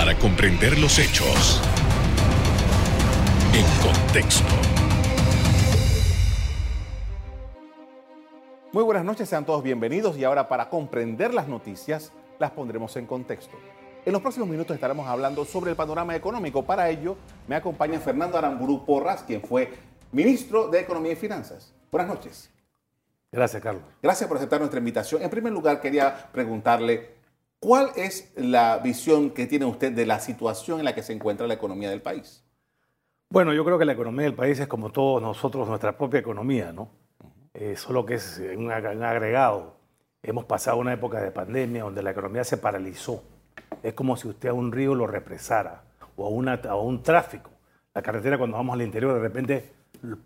para 0.00 0.16
comprender 0.16 0.78
los 0.78 0.98
hechos 0.98 1.60
en 3.52 3.66
contexto. 3.82 4.48
Muy 8.72 8.82
buenas 8.82 9.04
noches, 9.04 9.28
sean 9.28 9.44
todos 9.44 9.62
bienvenidos 9.62 10.16
y 10.16 10.24
ahora 10.24 10.48
para 10.48 10.70
comprender 10.70 11.34
las 11.34 11.48
noticias 11.48 12.12
las 12.38 12.52
pondremos 12.52 12.96
en 12.96 13.04
contexto. 13.04 13.58
En 14.06 14.14
los 14.14 14.22
próximos 14.22 14.48
minutos 14.48 14.74
estaremos 14.74 15.06
hablando 15.06 15.44
sobre 15.44 15.72
el 15.72 15.76
panorama 15.76 16.16
económico. 16.16 16.64
Para 16.64 16.88
ello 16.88 17.18
me 17.46 17.56
acompaña 17.56 18.00
Fernando 18.00 18.38
Aramburu 18.38 18.86
Porras, 18.86 19.22
quien 19.24 19.42
fue 19.42 19.70
ministro 20.12 20.68
de 20.68 20.80
Economía 20.80 21.12
y 21.12 21.16
Finanzas. 21.16 21.74
Buenas 21.92 22.08
noches. 22.08 22.50
Gracias, 23.30 23.62
Carlos. 23.62 23.82
Gracias 24.02 24.26
por 24.26 24.38
aceptar 24.38 24.60
nuestra 24.60 24.78
invitación. 24.78 25.22
En 25.22 25.28
primer 25.28 25.52
lugar, 25.52 25.78
quería 25.78 26.30
preguntarle, 26.32 27.19
¿cuál 27.60 27.90
es 27.94 28.32
la 28.36 28.78
visión 28.78 29.30
que 29.30 29.46
tiene 29.46 29.66
usted 29.66 29.92
de 29.92 30.06
la 30.06 30.18
situación 30.18 30.80
en 30.80 30.86
la 30.86 30.94
que 30.94 31.02
se 31.02 31.12
encuentra 31.12 31.46
la 31.46 31.54
economía 31.54 31.90
del 31.90 32.02
país? 32.02 32.42
Bueno, 33.28 33.52
yo 33.52 33.64
creo 33.64 33.78
que 33.78 33.84
la 33.84 33.92
economía 33.92 34.24
del 34.24 34.34
país 34.34 34.58
es 34.58 34.66
como 34.66 34.90
todos 34.90 35.22
nosotros, 35.22 35.68
nuestra 35.68 35.96
propia 35.96 36.18
economía, 36.18 36.72
¿no? 36.72 36.90
Eh, 37.54 37.76
solo 37.76 38.04
que 38.04 38.14
es 38.14 38.42
un 38.56 38.72
agregado. 38.72 39.76
Hemos 40.22 40.46
pasado 40.46 40.78
una 40.78 40.92
época 40.92 41.20
de 41.20 41.30
pandemia 41.30 41.84
donde 41.84 42.02
la 42.02 42.10
economía 42.10 42.42
se 42.42 42.56
paralizó. 42.56 43.22
Es 43.82 43.94
como 43.94 44.16
si 44.16 44.28
usted 44.28 44.48
a 44.48 44.52
un 44.52 44.72
río 44.72 44.94
lo 44.94 45.06
represara 45.06 45.82
o 46.16 46.26
a, 46.26 46.28
una, 46.28 46.54
a 46.54 46.76
un 46.76 47.02
tráfico. 47.02 47.50
La 47.94 48.02
carretera 48.02 48.36
cuando 48.36 48.56
vamos 48.56 48.74
al 48.74 48.82
interior 48.82 49.14
de 49.14 49.20
repente 49.20 49.72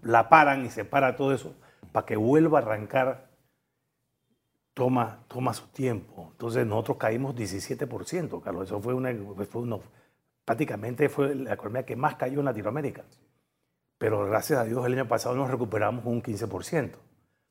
la 0.02 0.28
paran 0.28 0.64
y 0.64 0.70
se 0.70 0.84
para 0.84 1.16
todo 1.16 1.32
eso 1.32 1.54
para 1.92 2.06
que 2.06 2.16
vuelva 2.16 2.58
a 2.58 2.62
arrancar 2.62 3.28
toma, 4.74 5.20
toma 5.28 5.54
su 5.54 5.66
tiempo. 5.68 6.28
Entonces 6.32 6.66
nosotros 6.66 6.98
caímos 6.98 7.34
17%, 7.34 8.42
Carlos. 8.42 8.66
Eso 8.66 8.80
fue 8.80 8.92
una, 8.94 9.14
fue 9.46 9.80
prácticamente 10.44 11.08
fue 11.08 11.34
la 11.34 11.54
economía 11.54 11.86
que 11.86 11.96
más 11.96 12.16
cayó 12.16 12.40
en 12.40 12.46
Latinoamérica. 12.46 13.04
Pero 13.98 14.26
gracias 14.26 14.58
a 14.58 14.64
Dios 14.64 14.84
el 14.84 14.92
año 14.94 15.08
pasado 15.08 15.36
nos 15.36 15.50
recuperamos 15.50 16.04
un 16.04 16.22
15%. 16.22 16.50
Entonces 16.72 16.98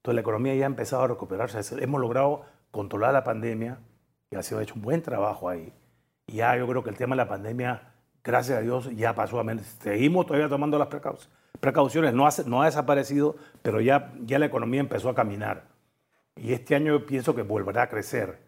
la 0.04 0.22
economía 0.22 0.54
ya 0.56 0.66
ha 0.66 0.68
empezado 0.68 1.04
a 1.04 1.08
recuperarse. 1.08 1.60
Hemos 1.82 2.02
logrado 2.02 2.46
controlar 2.72 3.14
la 3.14 3.24
pandemia 3.24 3.80
y 4.30 4.36
ha 4.36 4.44
sido 4.44 4.62
hecho 4.62 4.76
un 4.76 4.82
buen 4.82 5.02
trabajo 5.02 5.50
ahí. 5.50 5.74
Y 6.28 6.34
ya 6.38 6.56
yo 6.58 6.68
creo 6.68 6.84
que 6.84 6.90
el 6.90 6.98
tema 6.98 7.16
de 7.16 7.18
la 7.24 7.28
pandemia, 7.28 7.94
gracias 8.24 8.58
a 8.58 8.62
Dios, 8.62 8.90
ya 8.96 9.16
pasó 9.16 9.40
a 9.40 9.44
menos. 9.44 9.66
Seguimos 9.82 10.26
todavía 10.26 10.50
tomando 10.50 10.78
las 10.78 10.90
precauciones 11.60 12.14
no 12.14 12.28
ha, 12.28 12.32
no 12.46 12.62
ha 12.62 12.66
desaparecido, 12.66 13.38
pero 13.62 13.80
ya, 13.80 14.14
ya 14.26 14.38
la 14.38 14.46
economía 14.46 14.82
empezó 14.82 15.10
a 15.10 15.16
caminar. 15.16 15.73
Y 16.36 16.54
este 16.54 16.76
año 16.76 17.06
pienso 17.06 17.36
que 17.36 17.44
volverá 17.44 17.84
a 17.84 17.90
crecer. 17.90 18.40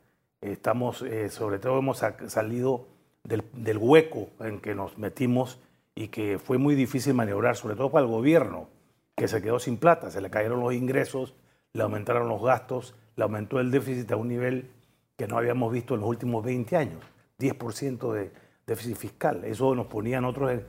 Estamos, 0.41 1.01
eh, 1.01 1.29
sobre 1.29 1.59
todo 1.59 1.79
hemos 1.79 2.03
salido 2.27 2.87
del, 3.23 3.43
del, 3.53 3.77
hueco 3.77 4.29
en 4.39 4.59
que 4.59 4.75
nos 4.75 4.97
metimos 4.97 5.59
y 5.95 6.09
que 6.09 6.39
fue 6.39 6.57
muy 6.57 6.75
difícil 6.75 7.13
maniobrar, 7.13 7.55
sobre 7.55 7.75
todo 7.75 7.91
para 7.91 8.05
el 8.05 8.11
gobierno, 8.11 8.69
que 9.15 9.27
se 9.27 9.41
quedó 9.41 9.59
sin 9.59 9.77
plata, 9.77 10.11
se 10.11 10.21
le 10.21 10.29
cayeron 10.29 10.59
los 10.59 10.73
ingresos, 10.73 11.35
le 11.73 11.83
aumentaron 11.83 12.27
los 12.27 12.43
gastos, 12.43 12.95
le 13.15 13.23
aumentó 13.23 13.59
el 13.59 13.71
déficit 13.71 14.11
a 14.11 14.17
un 14.17 14.27
nivel 14.27 14.71
que 15.17 15.27
no 15.27 15.37
habíamos 15.37 15.71
visto 15.71 15.95
en 15.95 16.01
los 16.01 16.09
últimos 16.09 16.43
20 16.43 16.75
años, 16.75 17.03
10% 17.39 18.11
de 18.13 18.31
déficit 18.67 18.97
fiscal. 18.97 19.43
Eso 19.45 19.73
nos 19.73 19.87
ponía 19.87 20.17
a 20.17 20.21
nosotros 20.21 20.61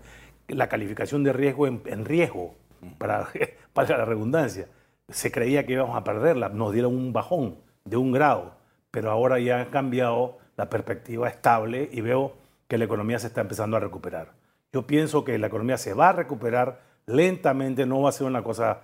la 0.48 0.68
calificación 0.68 1.24
de 1.24 1.32
riesgo 1.32 1.66
en, 1.66 2.04
riesgo, 2.04 2.54
para, 2.98 3.28
para 3.72 3.98
la 3.98 4.04
redundancia. 4.04 4.68
Se 5.08 5.30
creía 5.30 5.64
que 5.64 5.74
íbamos 5.74 5.96
a 5.96 6.04
perderla, 6.04 6.48
nos 6.48 6.72
dieron 6.72 6.94
un 6.94 7.12
bajón 7.12 7.58
de 7.84 7.96
un 7.96 8.12
grado, 8.12 8.54
pero 8.90 9.10
ahora 9.10 9.38
ya 9.38 9.60
ha 9.60 9.70
cambiado 9.70 10.38
la 10.56 10.68
perspectiva 10.68 11.28
estable 11.28 11.88
y 11.92 12.00
veo 12.00 12.34
que 12.68 12.78
la 12.78 12.84
economía 12.84 13.18
se 13.18 13.28
está 13.28 13.40
empezando 13.40 13.76
a 13.76 13.80
recuperar. 13.80 14.32
Yo 14.72 14.86
pienso 14.86 15.24
que 15.24 15.38
la 15.38 15.46
economía 15.46 15.78
se 15.78 15.94
va 15.94 16.08
a 16.08 16.12
recuperar 16.12 16.80
lentamente, 17.06 17.86
no 17.86 18.02
va 18.02 18.08
a 18.08 18.12
ser 18.12 18.26
una 18.26 18.42
cosa 18.42 18.82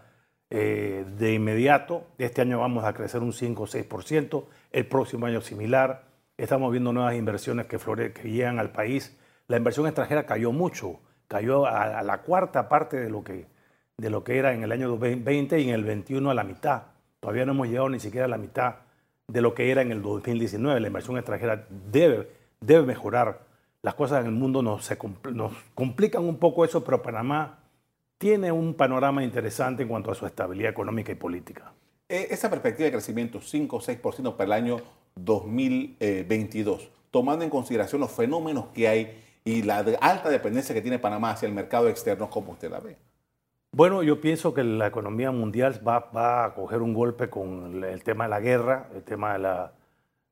eh, 0.50 1.04
de 1.18 1.32
inmediato. 1.34 2.06
Este 2.18 2.42
año 2.42 2.60
vamos 2.60 2.84
a 2.84 2.92
crecer 2.92 3.20
un 3.20 3.32
5 3.32 3.62
o 3.62 3.66
6%, 3.66 4.44
el 4.70 4.86
próximo 4.86 5.26
año 5.26 5.40
similar. 5.40 6.04
Estamos 6.36 6.70
viendo 6.70 6.92
nuevas 6.92 7.16
inversiones 7.16 7.66
que, 7.66 7.78
flore 7.78 8.12
que 8.12 8.30
llegan 8.30 8.58
al 8.58 8.70
país. 8.70 9.18
La 9.48 9.56
inversión 9.56 9.86
extranjera 9.86 10.24
cayó 10.24 10.52
mucho 10.52 11.00
cayó 11.32 11.64
a, 11.64 12.02
la 12.02 12.18
cuarta 12.18 12.68
parte 12.68 12.98
de 12.98 13.08
lo, 13.08 13.24
que, 13.24 13.46
de 13.96 14.10
lo 14.10 14.24
que 14.24 14.38
era 14.38 14.52
en 14.52 14.62
el 14.62 14.72
año 14.72 14.88
2020 14.88 15.60
y 15.60 15.68
en 15.68 15.74
el 15.74 15.84
21 15.84 16.30
a 16.30 16.34
la 16.34 16.44
mitad. 16.44 16.82
Todavía 17.20 17.46
no 17.46 17.52
hemos 17.52 17.68
llegado 17.68 17.88
ni 17.88 18.00
siquiera 18.00 18.26
a 18.26 18.28
la 18.28 18.38
mitad 18.38 18.76
de 19.28 19.40
lo 19.40 19.54
que 19.54 19.70
era 19.70 19.82
en 19.82 19.92
el 19.92 20.02
2019. 20.02 20.80
La 20.80 20.86
inversión 20.86 21.16
extranjera 21.16 21.66
debe, 21.90 22.28
debe 22.60 22.82
mejorar. 22.82 23.40
Las 23.82 23.94
cosas 23.94 24.20
en 24.20 24.26
el 24.26 24.32
mundo 24.32 24.62
nos, 24.62 24.84
se, 24.84 24.98
nos 25.32 25.52
complican 25.74 26.24
un 26.24 26.38
poco 26.38 26.64
eso, 26.64 26.84
pero 26.84 27.02
Panamá 27.02 27.58
tiene 28.18 28.52
un 28.52 28.74
panorama 28.74 29.24
interesante 29.24 29.82
en 29.82 29.88
cuanto 29.88 30.10
a 30.10 30.14
su 30.14 30.26
estabilidad 30.26 30.70
económica 30.70 31.10
y 31.10 31.16
política. 31.16 31.72
E, 32.08 32.28
esa 32.30 32.50
perspectiva 32.50 32.84
de 32.86 32.92
crecimiento 32.92 33.40
5 33.40 33.76
o 33.76 33.80
6% 33.80 34.36
para 34.36 34.44
el 34.44 34.52
año 34.52 34.76
2022, 35.16 36.88
tomando 37.10 37.44
en 37.44 37.50
consideración 37.50 38.00
los 38.00 38.12
fenómenos 38.12 38.66
que 38.74 38.86
hay 38.86 39.22
y 39.44 39.62
la 39.62 39.78
alta 39.78 40.28
dependencia 40.28 40.74
que 40.74 40.82
tiene 40.82 40.98
Panamá 40.98 41.32
hacia 41.32 41.48
el 41.48 41.54
mercado 41.54 41.88
externo, 41.88 42.30
¿cómo 42.30 42.52
usted 42.52 42.70
la 42.70 42.80
ve? 42.80 42.96
Bueno, 43.74 44.02
yo 44.02 44.20
pienso 44.20 44.52
que 44.52 44.62
la 44.62 44.88
economía 44.88 45.30
mundial 45.30 45.80
va, 45.86 46.44
a 46.44 46.54
coger 46.54 46.82
un 46.82 46.92
golpe 46.92 47.30
con 47.30 47.82
el 47.82 48.02
tema 48.02 48.24
de 48.24 48.30
la 48.30 48.40
guerra, 48.40 48.88
el 48.94 49.02
tema 49.02 49.32
de 49.32 49.38
la, 49.38 49.72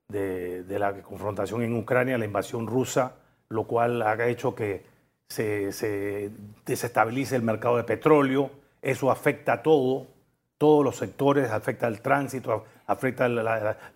de, 0.08 0.78
la 0.78 0.92
confrontación 1.02 1.62
en 1.62 1.74
Ucrania, 1.74 2.18
la 2.18 2.26
invasión 2.26 2.66
rusa, 2.66 3.14
lo 3.48 3.64
cual 3.64 4.02
ha 4.02 4.28
hecho 4.28 4.54
que 4.54 4.84
se, 5.26 6.30
desestabilice 6.66 7.34
el 7.34 7.42
mercado 7.42 7.78
de 7.78 7.84
petróleo. 7.84 8.50
Eso 8.82 9.10
afecta 9.10 9.54
a 9.54 9.62
todo, 9.62 10.06
todos 10.58 10.84
los 10.84 10.96
sectores, 10.96 11.50
afecta 11.50 11.86
al 11.86 12.02
tránsito, 12.02 12.64
afecta 12.86 13.26
la, 13.26 13.42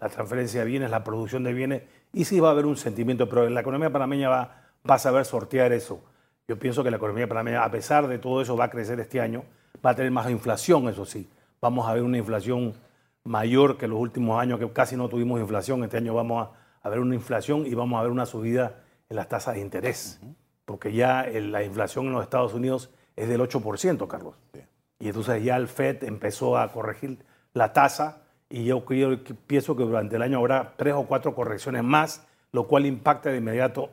la 0.01 0.09
transferencia 0.09 0.61
de 0.61 0.67
bienes, 0.67 0.91
la 0.91 1.05
producción 1.05 1.45
de 1.45 1.53
bienes, 1.53 1.83
y 2.15 2.25
sí 2.25 2.41
va 2.41 2.49
a 2.49 2.53
haber 2.53 2.65
un 2.65 2.79
sentimiento, 2.79 3.29
pero 3.29 3.49
la 3.51 3.61
economía 3.61 3.91
panameña 3.91 4.31
va 4.31 4.65
va 4.89 4.97
a 4.97 4.99
saber 4.99 5.25
sortear 5.25 5.73
eso. 5.73 6.01
Yo 6.47 6.59
pienso 6.59 6.85
que 6.85 6.91
la 6.91 6.99
economía 6.99 7.27
panameña, 7.27 7.65
a 7.65 7.71
pesar 7.71 8.07
de 8.07 8.19
todo 8.19 8.43
eso, 8.43 8.57
va 8.57 8.65
a 8.67 8.71
crecer 8.71 9.01
este 9.01 9.21
año, 9.21 9.45
va 9.85 9.91
a 9.91 9.95
tener 9.95 10.11
más 10.11 10.31
inflación, 10.31 10.89
eso 10.89 11.07
sí. 11.07 11.31
Vamos 11.61 11.89
a 11.89 11.95
ver 11.95 12.03
una 12.03 12.19
inflación 12.19 12.75
mayor 13.25 13.79
que 13.79 13.89
los 13.89 13.99
últimos 13.99 14.39
años, 14.39 14.59
que 14.59 14.71
casi 14.71 14.97
no 14.97 15.09
tuvimos 15.09 15.41
inflación. 15.41 15.83
Este 15.85 15.97
año 15.97 16.15
vamos 16.15 16.51
a, 16.83 16.89
ver 16.91 17.01
una 17.01 17.15
inflación 17.15 17.67
y 17.67 17.73
vamos 17.73 17.99
a 17.99 18.03
ver 18.03 18.11
una 18.11 18.27
subida 18.27 18.83
en 19.09 19.17
las 19.17 19.29
tasas 19.29 19.55
de 19.55 19.63
interés, 19.63 20.21
porque 20.67 20.93
ya 20.93 21.27
la 21.27 21.63
inflación 21.63 22.07
en 22.07 22.13
los 22.13 22.23
Estados 22.23 22.53
Unidos 22.53 22.91
es 23.17 23.27
del 23.27 23.41
8%, 23.41 24.07
Carlos. 24.07 24.35
Y 24.99 25.09
entonces 25.09 25.43
ya 25.43 25.57
el 25.57 25.67
FED 25.67 26.05
empezó 26.05 26.59
a 26.59 26.71
corregir 26.71 27.25
la 27.55 27.73
tasa 27.73 28.23
y 28.51 28.65
yo, 28.65 28.85
yo 28.91 29.17
pienso 29.47 29.75
que 29.77 29.83
durante 29.83 30.17
el 30.17 30.23
año 30.23 30.39
habrá 30.39 30.75
tres 30.77 30.93
o 30.93 31.07
cuatro 31.07 31.35
correcciones 31.35 31.83
más, 31.83 32.27
lo 32.53 32.67
cual 32.67 32.85
impacta 32.85 33.31
de 33.31 33.39
inmediato 33.39 33.91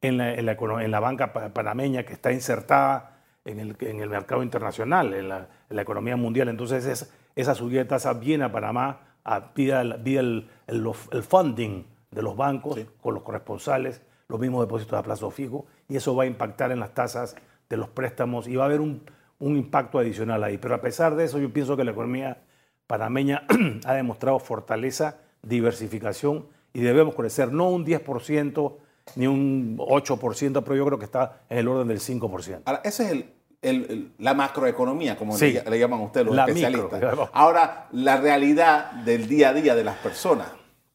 en 0.00 0.18
la, 0.18 0.34
en 0.34 0.90
la, 0.90 1.00
banca 1.00 1.32
panameña 1.32 2.04
que 2.04 2.12
está 2.12 2.32
insertada 2.32 3.18
en 3.44 3.58
el, 3.60 3.76
en 3.80 4.00
el 4.00 4.08
mercado 4.08 4.42
internacional, 4.42 5.14
en 5.14 5.28
la, 5.28 5.48
la, 5.68 5.82
economía 5.82 6.16
mundial. 6.16 6.48
Entonces 6.48 7.10
esa 7.34 7.54
subida 7.54 7.80
de 7.80 7.86
tasa 7.86 8.12
viene 8.12 8.44
a 8.44 8.52
Panamá 8.52 9.00
a, 9.24 9.52
vía, 9.54 9.80
el, 9.80 10.48
el, 10.66 11.22
funding 11.22 11.84
de 12.10 12.22
los 12.22 12.36
bancos 12.36 12.78
con 13.00 13.14
los 13.14 13.22
corresponsales, 13.22 14.02
los 14.28 14.38
mismos 14.38 14.66
depósitos 14.66 14.98
a 14.98 15.02
plazo 15.02 15.30
fijo, 15.30 15.66
y 15.88 15.96
eso 15.96 16.14
va 16.14 16.24
a 16.24 16.26
impactar 16.26 16.72
en 16.72 16.80
las 16.80 16.94
tasas 16.94 17.36
de 17.68 17.76
los 17.76 17.88
préstamos 17.88 18.46
y 18.48 18.56
va 18.56 18.64
a 18.64 18.66
haber 18.66 18.80
un, 18.80 19.02
un 19.38 19.56
impacto 19.56 19.98
adicional 19.98 20.42
ahí. 20.44 20.58
Pero 20.58 20.74
a 20.74 20.80
pesar 20.80 21.16
de 21.16 21.24
eso, 21.24 21.38
yo 21.38 21.52
pienso 21.52 21.76
que 21.76 21.84
la 21.84 21.90
economía 21.90 22.42
panameña 22.86 23.44
ha 23.84 23.94
demostrado 23.94 24.38
fortaleza, 24.38 25.18
diversificación 25.42 26.46
y 26.72 26.80
debemos 26.80 27.14
crecer 27.14 27.52
no 27.52 27.70
un 27.70 27.84
10%, 27.84 28.76
ni 29.16 29.26
un 29.26 29.76
8%, 29.78 30.62
pero 30.62 30.76
yo 30.76 30.86
creo 30.86 30.98
que 30.98 31.04
está 31.04 31.42
en 31.48 31.58
el 31.58 31.68
orden 31.68 31.88
del 31.88 32.00
5%. 32.00 32.62
Ahora, 32.64 32.80
esa 32.84 33.04
es 33.04 33.10
el, 33.10 33.26
el, 33.62 34.12
la 34.18 34.34
macroeconomía, 34.34 35.16
como 35.16 35.36
le, 35.36 35.78
llaman 35.78 36.00
ustedes 36.00 36.26
los 36.26 36.38
especialistas. 36.38 37.02
Ahora, 37.32 37.88
la 37.92 38.16
realidad 38.18 38.92
del 39.04 39.28
día 39.28 39.50
a 39.50 39.54
día 39.54 39.74
de 39.74 39.84
las 39.84 39.96
personas 39.96 40.48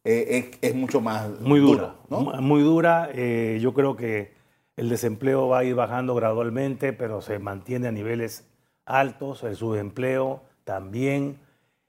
eh, 0.04 0.52
es, 0.62 0.76
mucho 0.76 1.02
más 1.02 1.30
muy 1.40 1.60
dura. 1.60 1.96
Muy 2.10 2.62
dura. 2.62 3.10
Eh, 3.14 3.60
yo 3.62 3.74
creo 3.74 3.96
que 3.96 4.34
el 4.76 4.90
desempleo 4.90 5.48
va 5.48 5.60
a 5.60 5.64
ir 5.64 5.76
bajando 5.76 6.16
gradualmente, 6.16 6.94
pero 6.94 7.22
se 7.22 7.40
mantiene 7.40 7.88
a 7.88 7.92
niveles 7.92 8.48
altos. 8.86 9.44
El 9.44 9.56
subempleo 9.56 10.42
también. 10.64 11.40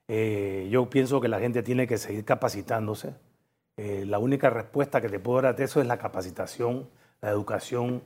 Eh, 0.07 0.69
yo 0.71 0.91
pienso 0.91 1.21
que 1.21 1.29
la 1.29 1.41
gente 1.41 1.63
tiene 1.63 1.87
que 1.87 1.97
seguir 1.97 2.25
capacitándose 2.25 3.15
eh, 3.77 4.05
la 4.07 4.19
única 4.19 4.51
respuesta 4.51 5.01
que 5.01 5.09
te 5.09 5.19
puedo 5.19 5.43
dar 5.43 5.61
a 5.61 5.65
eso 5.65 5.81
es 5.81 5.87
la 5.87 5.99
capacitación, 5.99 6.89
la 7.21 7.31
educación 7.31 8.03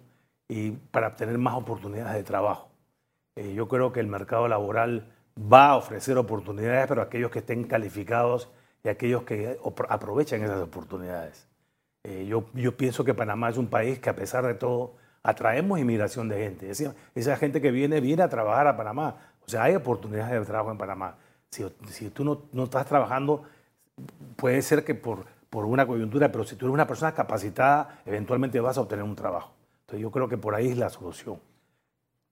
y 0.49 0.70
para 0.73 1.09
obtener 1.09 1.37
más 1.38 1.55
oportunidades 1.55 2.15
de 2.15 2.23
trabajo. 2.23 2.70
Eh, 3.37 3.55
yo 3.55 3.69
creo 3.69 3.93
que 3.93 4.00
el 4.00 4.06
mercado 4.06 4.49
laboral 4.49 5.12
va 5.38 5.70
a 5.70 5.76
ofrecer 5.76 6.17
oportunidades, 6.17 6.87
pero 6.88 7.03
aquellos 7.03 7.31
que 7.31 7.41
estén 7.41 7.65
calificados 7.65 8.50
y 8.82 8.88
aquellos 8.88 9.23
que 9.25 9.59
aprovechen 9.88 10.43
esas 10.43 10.62
oportunidades. 10.62 11.47
Eh, 12.05 12.26
yo, 12.26 12.47
yo 12.55 12.76
pienso 12.76 13.05
que 13.05 13.15
Panamá 13.15 13.50
es 13.50 13.59
un 13.59 13.69
país 13.69 13.99
que 13.99 14.11
a 14.11 14.17
pesar 14.17 14.47
de 14.47 14.55
todo 14.55 14.94
atraemos 15.23 15.79
inmigración 15.79 16.29
de 16.29 16.38
gente. 16.38 16.70
Esa, 16.70 16.94
esa 17.15 17.37
gente 17.37 17.61
que 17.61 17.70
viene, 17.70 18.00
viene 18.00 18.23
a 18.23 18.29
trabajar 18.29 18.67
a 18.67 18.76
Panamá. 18.76 19.17
O 19.47 19.49
sea, 19.49 19.65
hay 19.65 19.75
oportunidades 19.75 20.32
de 20.32 20.47
trabajo 20.47 20.70
en 20.70 20.79
Panamá. 20.79 21.17
Si, 21.50 21.65
si 21.88 22.11
tú 22.11 22.25
no, 22.25 22.43
no, 22.53 22.65
estás 22.65 22.87
trabajando, 22.87 23.44
puede 24.37 24.62
ser 24.62 24.85
que 24.85 24.94
por, 24.94 25.26
por 25.50 25.65
una 25.65 25.87
coyuntura, 25.87 26.31
pero 26.31 26.45
si 26.45 26.56
tú 26.56 26.67
eres 26.67 26.75
una 26.75 26.87
persona 26.87 27.12
capacitada, 27.12 28.00
eventualmente 28.06 28.61
vas 28.61 28.79
a 28.79 28.83
obtener 28.83 29.05
un 29.05 29.17
trabajo. 29.17 29.53
Entonces 29.83 30.03
yo 30.03 30.11
creo 30.11 30.29
que 30.29 30.37
por 30.37 30.55
ahí 30.55 30.69
es 30.69 30.77
la 30.77 30.91
solución. 30.91 31.41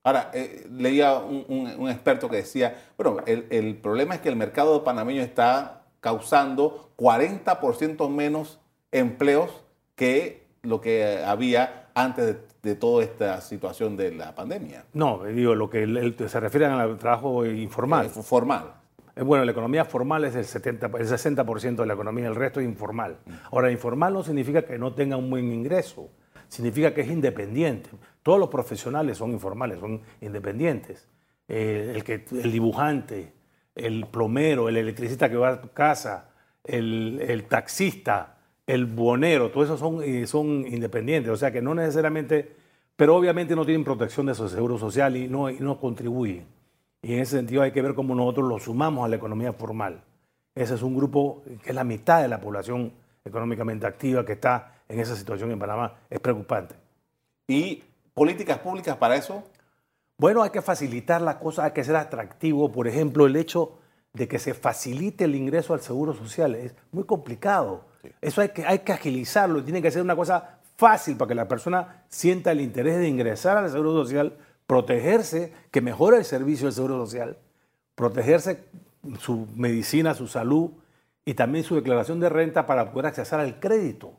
Ahora, 0.05 0.31
eh, 0.35 0.67
leía 0.71 1.19
un, 1.19 1.45
un, 1.79 1.91
experto 1.91 2.29
que 2.29 2.37
decía, 2.37 2.77
bueno, 2.97 3.17
el, 3.27 3.47
el, 3.51 3.77
problema 3.77 4.15
es 4.15 4.21
que 4.21 4.29
el 4.29 4.37
mercado 4.37 4.85
panameño 4.85 5.21
está 5.21 5.83
causando 6.01 6.91
40% 6.97 8.09
menos 8.09 8.61
empleos 8.93 9.65
que 9.97 10.47
lo 10.63 10.81
que 10.81 11.25
había 11.25 11.89
antes 11.95 12.27
de, 12.27 12.39
de, 12.63 12.75
toda 12.77 13.03
esta 13.03 13.41
situación 13.41 13.97
de 13.97 14.15
la 14.15 14.33
pandemia. 14.35 14.85
No, 14.93 15.25
digo, 15.25 15.57
lo 15.57 15.69
que 15.71 16.15
se 16.29 16.39
refiere 16.39 16.67
al 16.67 16.99
trabajo 16.99 17.45
informal. 17.45 18.07
Eh, 18.07 18.09
formal. 18.11 18.75
Eh, 19.17 19.23
bueno, 19.23 19.45
la 19.45 19.53
economía 19.53 19.85
formal 19.85 20.25
es 20.25 20.37
el, 20.37 20.45
70, 20.45 20.87
el 20.87 21.09
60% 21.09 21.77
de 21.77 21.87
la 21.87 21.95
economía, 21.95 22.29
el 22.29 22.35
resto 22.35 22.61
es 22.61 22.67
informal. 22.67 23.19
Ahora, 23.51 23.71
informal 23.71 24.13
no 24.13 24.23
significa 24.23 24.63
que 24.63 24.79
no 24.79 24.93
tenga 24.93 25.17
un 25.17 25.31
buen 25.31 25.51
ingreso, 25.51 26.11
significa 26.49 26.93
que 26.93 27.01
es 27.01 27.09
independiente. 27.09 27.89
Todos 28.23 28.39
los 28.39 28.51
profesionales 28.51 29.17
son 29.17 29.33
informales, 29.33 29.81
son 29.81 30.03
independientes. 30.21 31.09
Eh, 31.49 31.93
el, 31.95 32.05
que, 32.05 32.27
el 32.31 32.53
dibujante, 32.53 33.33
el 33.75 34.07
plomero, 34.07 34.69
el 34.69 34.77
electricista 34.77 35.31
que 35.31 35.37
va 35.37 35.49
a 35.51 35.63
casa, 35.73 36.31
el, 36.63 37.47
taxista, 37.49 38.37
el 38.67 38.85
buonero, 38.85 39.51
todos 39.51 39.67
esos 39.69 39.81
son, 39.81 40.27
son 40.27 40.67
independientes, 40.67 41.31
o 41.33 41.37
sea 41.37 41.53
que 41.53 41.63
no 41.63 41.73
necesariamente, 41.75 42.57
pero 42.97 43.15
obviamente 43.15 43.55
no 43.55 43.65
tienen 43.65 43.85
protección 43.85 44.27
de 44.27 44.35
su 44.35 44.49
seguro 44.49 44.77
social 44.77 45.17
y 45.17 45.29
no, 45.29 45.49
y 45.49 45.61
no 45.61 45.79
contribuyen. 45.79 46.56
Y 47.03 47.15
en 47.15 47.21
ese 47.21 47.37
sentido 47.37 47.63
hay 47.63 47.73
que 47.73 47.83
ver 47.83 47.95
cómo 47.95 48.15
nosotros 48.15 48.49
lo 48.49 48.59
sumamos 48.59 49.05
a 49.05 49.09
la 49.09 49.17
economía 49.17 49.53
formal. 49.53 50.03
Ese 50.55 50.75
es 50.75 50.83
un 50.83 50.97
grupo 50.97 51.43
que 51.63 51.71
es 51.71 51.75
la 51.75 51.85
mitad 51.85 52.23
de 52.23 52.29
la 52.29 52.41
población 52.41 52.93
económicamente 53.25 53.87
activa 53.87 54.25
que 54.25 54.33
está 54.33 54.75
en 54.89 55.01
esa 55.01 55.15
situación 55.15 55.51
en 55.51 55.59
Panamá. 55.59 55.95
Es 56.09 56.21
preocupante. 56.21 56.75
¿Y 57.49 57.83
políticas 58.15 58.59
públicas 58.59 58.97
para 58.97 59.17
eso? 59.17 59.45
Bueno, 60.19 60.43
hay 60.43 60.51
que 60.51 60.63
facilitar 60.63 61.21
la 61.21 61.39
cosa, 61.39 61.65
hay 61.65 61.73
que 61.73 61.85
ser 61.85 61.97
atractivo. 61.97 62.73
Por 62.73 62.89
ejemplo, 62.89 63.27
el 63.27 63.37
hecho 63.37 63.79
de 64.15 64.27
que 64.27 64.39
se 64.39 64.55
facilite 64.55 65.25
el 65.25 65.35
ingreso 65.35 65.75
al 65.75 65.81
seguro 65.81 66.15
social 66.15 66.55
es 66.55 66.75
muy 66.91 67.05
complicado. 67.05 67.85
Eso 68.21 68.41
hay 68.41 68.49
que, 68.49 68.65
hay 68.65 68.79
que 68.79 68.93
agilizarlo, 68.93 69.63
tiene 69.63 69.83
que 69.83 69.91
ser 69.91 70.03
una 70.03 70.17
cosa 70.17 70.59
fácil 70.77 71.17
para 71.17 71.29
que 71.29 71.35
la 71.35 71.49
persona 71.49 72.05
sienta 72.09 72.53
el 72.53 72.61
interés 72.61 72.99
de 72.99 73.09
ingresar 73.09 73.59
al 73.59 73.71
seguro 73.71 73.93
social, 73.93 74.33
protegerse, 74.67 75.53
que 75.71 75.81
mejore 75.81 76.19
el 76.19 76.25
servicio 76.25 76.67
del 76.67 76.75
seguro 76.75 76.97
social, 76.97 77.39
protegerse 77.95 78.65
su 79.19 79.47
medicina, 79.55 80.15
su 80.15 80.27
salud 80.27 80.71
y 81.25 81.35
también 81.35 81.65
su 81.65 81.75
declaración 81.75 82.21
de 82.21 82.29
renta 82.29 82.67
para 82.67 82.93
poder 82.93 83.07
acceder 83.07 83.41
al 83.41 83.61
crédito. 83.61 84.13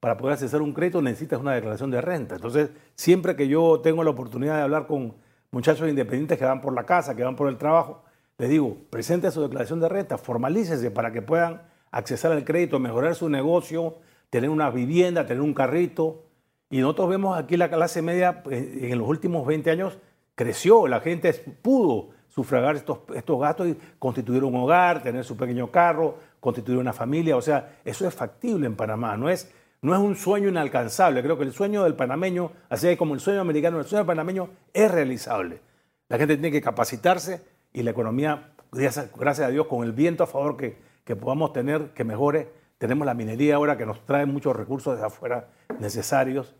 Para 0.00 0.16
poder 0.16 0.34
acceder 0.34 0.60
a 0.60 0.64
un 0.64 0.72
crédito 0.72 1.00
necesitas 1.00 1.40
una 1.40 1.54
declaración 1.54 1.90
de 1.90 2.00
renta. 2.00 2.34
Entonces, 2.34 2.70
siempre 2.94 3.36
que 3.36 3.46
yo 3.46 3.80
tengo 3.80 4.02
la 4.02 4.10
oportunidad 4.10 4.56
de 4.56 4.62
hablar 4.62 4.86
con 4.86 5.14
muchachos 5.52 5.88
independientes 5.88 6.38
que 6.38 6.44
van 6.44 6.60
por 6.60 6.74
la 6.74 6.84
casa, 6.84 7.14
que 7.14 7.22
van 7.22 7.36
por 7.36 7.48
el 7.48 7.56
trabajo, 7.56 8.02
les 8.38 8.50
digo, 8.50 8.76
presente 8.90 9.30
su 9.30 9.42
declaración 9.42 9.78
de 9.78 9.88
renta, 9.88 10.18
formalícese 10.18 10.90
para 10.90 11.12
que 11.12 11.22
puedan 11.22 11.62
acceder 11.92 12.32
al 12.32 12.44
crédito, 12.44 12.80
mejorar 12.80 13.14
su 13.14 13.28
negocio, 13.28 13.98
tener 14.30 14.50
una 14.50 14.70
vivienda, 14.70 15.26
tener 15.26 15.42
un 15.42 15.54
carrito. 15.54 16.24
Y 16.72 16.80
nosotros 16.80 17.10
vemos 17.10 17.38
aquí 17.38 17.58
la 17.58 17.68
clase 17.68 18.00
media 18.00 18.42
eh, 18.50 18.88
en 18.90 18.98
los 18.98 19.06
últimos 19.06 19.46
20 19.46 19.70
años 19.70 19.98
creció, 20.34 20.88
la 20.88 21.00
gente 21.00 21.30
pudo 21.60 22.08
sufragar 22.30 22.76
estos, 22.76 23.00
estos 23.14 23.38
gastos 23.38 23.68
y 23.68 23.78
constituir 23.98 24.42
un 24.42 24.56
hogar, 24.56 25.02
tener 25.02 25.22
su 25.22 25.36
pequeño 25.36 25.70
carro, 25.70 26.16
constituir 26.40 26.78
una 26.78 26.94
familia. 26.94 27.36
O 27.36 27.42
sea, 27.42 27.76
eso 27.84 28.08
es 28.08 28.14
factible 28.14 28.66
en 28.66 28.74
Panamá, 28.74 29.18
no 29.18 29.28
es, 29.28 29.52
no 29.82 29.92
es 29.92 30.00
un 30.00 30.16
sueño 30.16 30.48
inalcanzable. 30.48 31.22
Creo 31.22 31.36
que 31.36 31.44
el 31.44 31.52
sueño 31.52 31.84
del 31.84 31.94
panameño, 31.94 32.52
así 32.70 32.96
como 32.96 33.12
el 33.12 33.20
sueño 33.20 33.42
americano, 33.42 33.78
el 33.78 33.84
sueño 33.84 33.98
del 33.98 34.06
panameño 34.06 34.48
es 34.72 34.90
realizable. 34.90 35.60
La 36.08 36.16
gente 36.16 36.36
tiene 36.36 36.50
que 36.50 36.62
capacitarse 36.62 37.42
y 37.74 37.82
la 37.82 37.90
economía, 37.90 38.54
gracias 38.72 39.40
a 39.40 39.50
Dios, 39.50 39.66
con 39.66 39.84
el 39.84 39.92
viento 39.92 40.24
a 40.24 40.26
favor 40.26 40.56
que, 40.56 40.78
que 41.04 41.16
podamos 41.16 41.52
tener, 41.52 41.90
que 41.90 42.02
mejore. 42.02 42.48
Tenemos 42.78 43.04
la 43.04 43.12
minería 43.12 43.56
ahora 43.56 43.76
que 43.76 43.84
nos 43.84 44.06
trae 44.06 44.24
muchos 44.24 44.56
recursos 44.56 44.98
de 44.98 45.04
afuera 45.04 45.50
necesarios. 45.78 46.54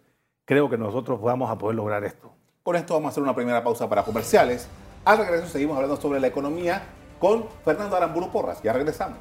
Creo 0.53 0.69
que 0.69 0.77
nosotros 0.77 1.19
vamos 1.23 1.51
a 1.51 1.57
poder 1.57 1.77
lograr 1.77 2.05
esto. 2.05 2.31
Con 2.63 2.77
esto 2.77 2.93
vamos 2.93 3.07
a 3.07 3.11
hacer 3.13 3.23
una 3.23 3.35
primera 3.35 3.65
pausa 3.65 3.89
para 3.89 4.03
comerciales. 4.03 4.69
Al 5.03 5.17
regreso 5.17 5.47
seguimos 5.47 5.77
hablando 5.77 5.97
sobre 5.97 6.21
la 6.21 6.27
economía 6.27 6.83
con 7.19 7.47
Fernando 7.65 7.97
Aramburu 7.97 8.31
Porras. 8.31 8.63
Ya 8.63 8.75
regresamos. 8.75 9.17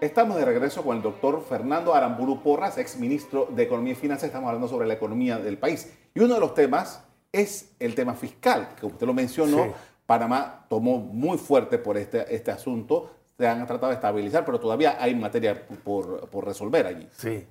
Estamos 0.00 0.36
de 0.36 0.44
regreso 0.44 0.84
con 0.84 0.96
el 0.96 1.02
doctor 1.02 1.42
Fernando 1.42 1.92
Aramburu 1.92 2.40
Porras, 2.40 2.78
ex 2.78 3.00
ministro 3.00 3.48
de 3.50 3.64
Economía 3.64 3.94
y 3.94 3.96
Finanzas. 3.96 4.26
Estamos 4.28 4.46
hablando 4.46 4.68
sobre 4.68 4.86
la 4.86 4.94
economía 4.94 5.38
del 5.38 5.58
país. 5.58 5.92
Y 6.14 6.20
uno 6.20 6.34
de 6.34 6.40
los 6.40 6.54
temas 6.54 7.02
es 7.32 7.74
el 7.80 7.96
tema 7.96 8.14
fiscal, 8.14 8.76
que 8.78 8.86
usted 8.86 9.08
lo 9.08 9.12
mencionó. 9.12 9.74
Panamá 10.06 10.66
tomó 10.68 10.98
muy 10.98 11.36
fuerte 11.36 11.78
por 11.78 11.96
este, 11.96 12.32
este 12.32 12.52
asunto. 12.52 13.10
Se 13.38 13.46
han 13.48 13.66
tratado 13.66 13.88
de 13.88 13.94
estabilizar, 13.94 14.44
pero 14.44 14.60
todavía 14.60 14.96
hay 15.02 15.14
materia 15.14 15.66
por, 15.84 16.28
por 16.28 16.46
resolver 16.46 16.86
allí. 16.86 17.08
Sí. 17.12 17.46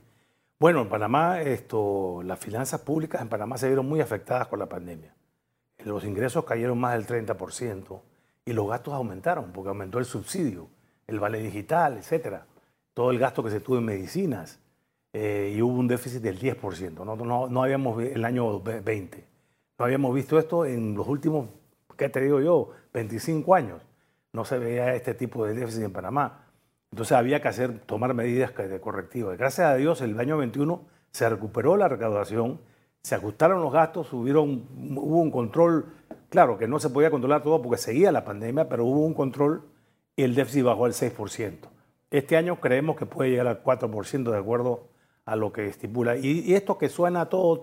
Bueno, 0.59 0.81
en 0.81 0.89
Panamá, 0.89 1.41
esto, 1.41 2.21
las 2.23 2.37
finanzas 2.37 2.81
públicas 2.81 3.19
en 3.21 3.29
Panamá 3.29 3.57
se 3.57 3.67
vieron 3.67 3.89
muy 3.89 3.99
afectadas 3.99 4.47
por 4.47 4.59
la 4.59 4.67
pandemia. 4.69 5.13
Los 5.83 6.03
ingresos 6.05 6.45
cayeron 6.45 6.77
más 6.79 6.93
del 6.93 7.07
30% 7.07 7.99
y 8.45 8.53
los 8.53 8.69
gastos 8.69 8.93
aumentaron 8.93 9.51
porque 9.51 9.69
aumentó 9.69 9.97
el 9.97 10.05
subsidio, 10.05 10.67
el 11.07 11.19
vale 11.19 11.39
digital, 11.39 11.97
etcétera. 11.97 12.45
Todo 12.93 13.09
el 13.09 13.17
gasto 13.17 13.43
que 13.43 13.49
se 13.49 13.59
tuvo 13.59 13.79
en 13.79 13.85
medicinas 13.85 14.59
eh, 15.13 15.53
y 15.55 15.61
hubo 15.61 15.73
un 15.79 15.87
déficit 15.87 16.21
del 16.21 16.39
10%. 16.39 17.03
No, 17.03 17.15
no, 17.15 17.47
no 17.47 17.63
habíamos 17.63 18.01
el 18.03 18.23
año 18.23 18.59
20. 18.59 19.25
No 19.79 19.85
habíamos 19.85 20.13
visto 20.13 20.37
esto 20.37 20.65
en 20.65 20.93
los 20.95 21.07
últimos, 21.07 21.47
¿qué 21.97 22.07
te 22.09 22.21
digo 22.21 22.39
yo? 22.39 22.69
25 22.93 23.55
años. 23.55 23.81
No 24.33 24.45
se 24.45 24.57
veía 24.59 24.95
este 24.95 25.13
tipo 25.13 25.45
de 25.45 25.53
déficit 25.53 25.83
en 25.83 25.91
Panamá. 25.91 26.45
Entonces 26.91 27.17
había 27.17 27.41
que 27.41 27.47
hacer, 27.47 27.79
tomar 27.79 28.13
medidas 28.13 28.55
de 28.55 28.79
correctivas. 28.81 29.37
Gracias 29.37 29.67
a 29.67 29.75
Dios, 29.75 30.01
el 30.01 30.19
año 30.19 30.37
21 30.37 30.81
se 31.11 31.29
recuperó 31.29 31.77
la 31.77 31.87
recaudación, 31.87 32.59
se 33.01 33.15
ajustaron 33.15 33.61
los 33.61 33.71
gastos, 33.71 34.11
hubo 34.13 34.41
un 34.41 35.31
control, 35.31 35.93
claro 36.29 36.57
que 36.57 36.67
no 36.67 36.79
se 36.79 36.89
podía 36.89 37.09
controlar 37.09 37.43
todo 37.43 37.61
porque 37.61 37.77
seguía 37.77 38.11
la 38.11 38.25
pandemia, 38.25 38.69
pero 38.69 38.85
hubo 38.85 39.05
un 39.05 39.13
control 39.13 39.63
y 40.15 40.23
el 40.23 40.35
déficit 40.35 40.63
bajó 40.63 40.85
al 40.85 40.93
6%. 40.93 41.57
Este 42.09 42.35
año 42.35 42.59
creemos 42.59 42.97
que 42.97 43.05
puede 43.05 43.29
llegar 43.29 43.47
al 43.47 43.63
4% 43.63 44.31
de 44.31 44.37
acuerdo 44.37 44.89
a 45.25 45.35
lo 45.35 45.53
que 45.53 45.67
estipula. 45.67 46.17
Y, 46.17 46.53
esto 46.53 46.77
que 46.77 46.89
suena 46.89 47.27
todo 47.27 47.61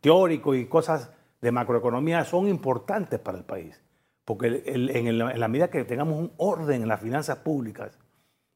teórico 0.00 0.54
y 0.54 0.66
cosas 0.66 1.10
de 1.40 1.52
macroeconomía 1.52 2.24
son 2.24 2.48
importantes 2.48 3.18
para 3.18 3.38
el 3.38 3.44
país, 3.44 3.80
porque 4.28 4.62
en, 4.66 5.18
la 5.18 5.48
medida 5.48 5.70
que 5.70 5.84
tengamos 5.84 6.18
un 6.18 6.32
orden 6.36 6.82
en 6.82 6.88
las 6.88 7.00
finanzas 7.00 7.38
públicas 7.38 7.98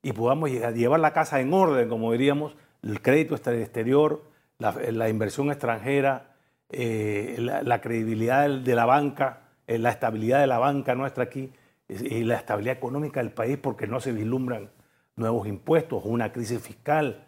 y 0.03 0.13
podamos 0.13 0.51
llevar 0.51 1.01
la 1.01 1.15
casa 1.15 1.41
en 1.41 1.55
orden, 1.55 1.89
como 1.89 2.13
diríamos, 2.13 2.55
el 2.83 3.01
crédito 3.01 3.37
exterior, 3.37 4.23
la, 4.59 5.09
inversión 5.09 5.51
extranjera, 5.51 6.35
eh, 6.69 7.37
la, 7.39 7.81
credibilidad 7.81 8.51
de 8.51 8.75
la 8.75 8.85
banca, 8.85 9.49
eh, 9.67 9.79
la 9.79 9.89
estabilidad 9.89 10.41
de 10.41 10.47
la 10.47 10.59
banca 10.59 10.95
nuestra 10.95 11.25
aquí 11.25 11.51
y 11.89 12.23
la 12.25 12.37
estabilidad 12.37 12.77
económica 12.77 13.21
del 13.21 13.33
país, 13.33 13.57
porque 13.57 13.87
no 13.87 13.99
se 13.99 14.13
vislumbran 14.13 14.69
nuevos 15.17 15.49
impuestos, 15.49 16.03
una 16.05 16.35
crisis 16.35 16.61
fiscal. 16.61 17.25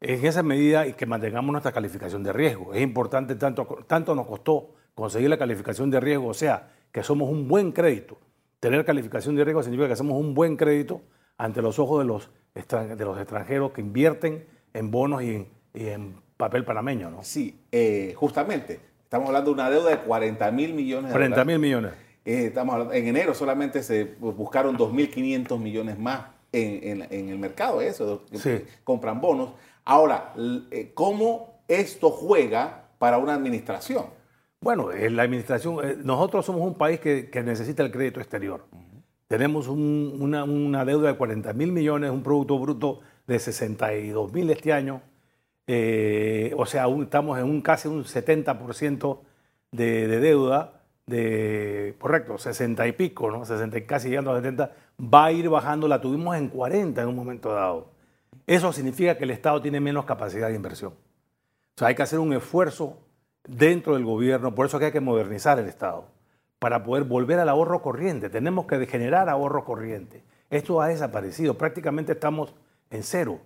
En 0.00 0.24
esa 0.24 0.44
medida 0.44 0.86
y 0.86 0.92
que 0.92 1.06
mantengamos 1.06 1.50
nuestra 1.50 1.72
calificación 1.72 2.22
de 2.22 2.32
riesgo. 2.32 2.74
Es 2.74 2.80
importante, 2.80 3.34
tanto, 3.34 3.66
tanto 3.88 4.14
nos 4.14 4.28
costó 4.28 4.76
conseguir 4.94 5.30
la 5.30 5.38
calificación 5.38 5.90
de 5.90 5.98
riesgo, 5.98 6.28
o 6.28 6.34
sea, 6.34 6.68
que 6.92 7.02
somos 7.02 7.28
un 7.28 7.48
buen 7.48 7.72
crédito. 7.72 8.18
Tener 8.60 8.84
calificación 8.84 9.34
de 9.34 9.44
riesgo 9.44 9.62
significa 9.62 9.88
que 9.88 9.96
somos 9.96 10.18
un 10.18 10.34
buen 10.34 10.56
crédito 10.56 11.00
ante 11.38 11.62
los 11.62 11.78
ojos 11.78 12.00
de 12.00 12.04
los, 12.04 12.30
de 12.54 13.04
los 13.04 13.18
extranjeros 13.18 13.72
que 13.72 13.80
invierten 13.80 14.46
en 14.74 14.90
bonos 14.90 15.22
y 15.22 15.48
en, 15.74 16.22
papel 16.36 16.64
panameño, 16.64 17.10
¿no? 17.10 17.22
Sí, 17.22 17.60
eh, 17.70 18.14
justamente. 18.16 18.80
Estamos 19.04 19.28
hablando 19.28 19.50
de 19.50 19.54
una 19.54 19.70
deuda 19.70 19.90
de 19.90 19.98
40 19.98 20.50
mil 20.50 20.74
millones 20.74 21.10
de 21.10 21.12
40 21.12 21.44
mil 21.44 21.58
millones. 21.58 21.92
Eh, 22.24 22.46
estamos 22.46 22.92
en 22.94 23.06
enero 23.08 23.34
solamente 23.34 23.82
se 23.82 24.04
buscaron 24.18 24.76
2.500 24.76 25.58
millones 25.58 25.98
más 25.98 26.26
en, 26.52 27.02
el 27.10 27.38
mercado, 27.38 27.80
eso, 27.80 28.24
compran 28.84 29.20
bonos. 29.20 29.50
Ahora, 29.84 30.32
eh, 30.70 30.90
¿cómo 30.94 31.62
esto 31.68 32.10
juega 32.10 32.84
para 32.98 33.18
una 33.18 33.34
administración? 33.34 34.06
Bueno, 34.62 34.90
la 34.92 35.24
administración, 35.24 35.84
eh, 35.84 35.96
nosotros 36.04 36.46
somos 36.46 36.62
un 36.62 36.74
país 36.74 37.00
que, 37.00 37.28
necesita 37.44 37.82
el 37.82 37.90
crédito 37.90 38.20
exterior. 38.20 38.64
Tenemos 39.26 39.66
una, 39.66 40.84
deuda 40.84 41.08
de 41.08 41.16
40 41.16 41.52
mil 41.54 41.72
millones, 41.72 42.12
un 42.12 42.22
Producto 42.22 42.60
Bruto 42.60 43.00
de 43.26 43.40
62 43.40 44.32
mil 44.32 44.48
este 44.50 44.72
año. 44.72 45.02
Eh, 45.66 46.54
o 46.56 46.64
sea, 46.64 46.86
estamos 47.02 47.38
en 47.40 47.44
un 47.44 47.60
casi 47.60 47.88
un 47.88 48.04
70% 48.04 49.18
de, 49.72 50.06
de, 50.06 50.20
deuda, 50.20 50.82
de, 51.06 51.96
correcto, 51.98 52.38
60 52.38 52.86
y 52.86 52.92
pico, 52.92 53.32
¿no? 53.32 53.44
60, 53.44 53.84
casi 53.84 54.10
llegando 54.10 54.30
a 54.30 54.36
70, 54.36 54.70
va 55.12 55.24
a 55.24 55.32
ir 55.32 55.48
bajando, 55.48 55.88
la 55.88 56.00
tuvimos 56.00 56.36
en 56.36 56.48
40 56.48 57.02
en 57.02 57.08
un 57.08 57.16
momento 57.16 57.52
dado. 57.52 57.88
Eso 58.46 58.72
significa 58.72 59.18
que 59.18 59.24
el 59.24 59.32
Estado 59.32 59.60
tiene 59.60 59.80
menos 59.80 60.04
capacidad 60.04 60.48
de 60.48 60.54
inversión. 60.54 60.92
O 60.92 61.78
sea, 61.78 61.88
hay 61.88 61.96
que 61.96 62.02
hacer 62.02 62.20
un 62.20 62.32
esfuerzo 62.32 62.98
dentro 63.44 63.94
del 63.94 64.04
gobierno, 64.04 64.54
por 64.54 64.66
eso 64.66 64.78
que 64.78 64.86
hay 64.86 64.92
que 64.92 65.00
modernizar 65.00 65.58
el 65.58 65.66
Estado, 65.66 66.06
para 66.58 66.84
poder 66.84 67.04
volver 67.04 67.38
al 67.38 67.48
ahorro 67.48 67.82
corriente. 67.82 68.30
Tenemos 68.30 68.66
que 68.66 68.86
generar 68.86 69.28
ahorro 69.28 69.64
corriente. 69.64 70.22
Esto 70.50 70.80
ha 70.80 70.88
desaparecido, 70.88 71.58
prácticamente 71.58 72.12
estamos 72.12 72.54
en 72.90 73.02
cero. 73.02 73.40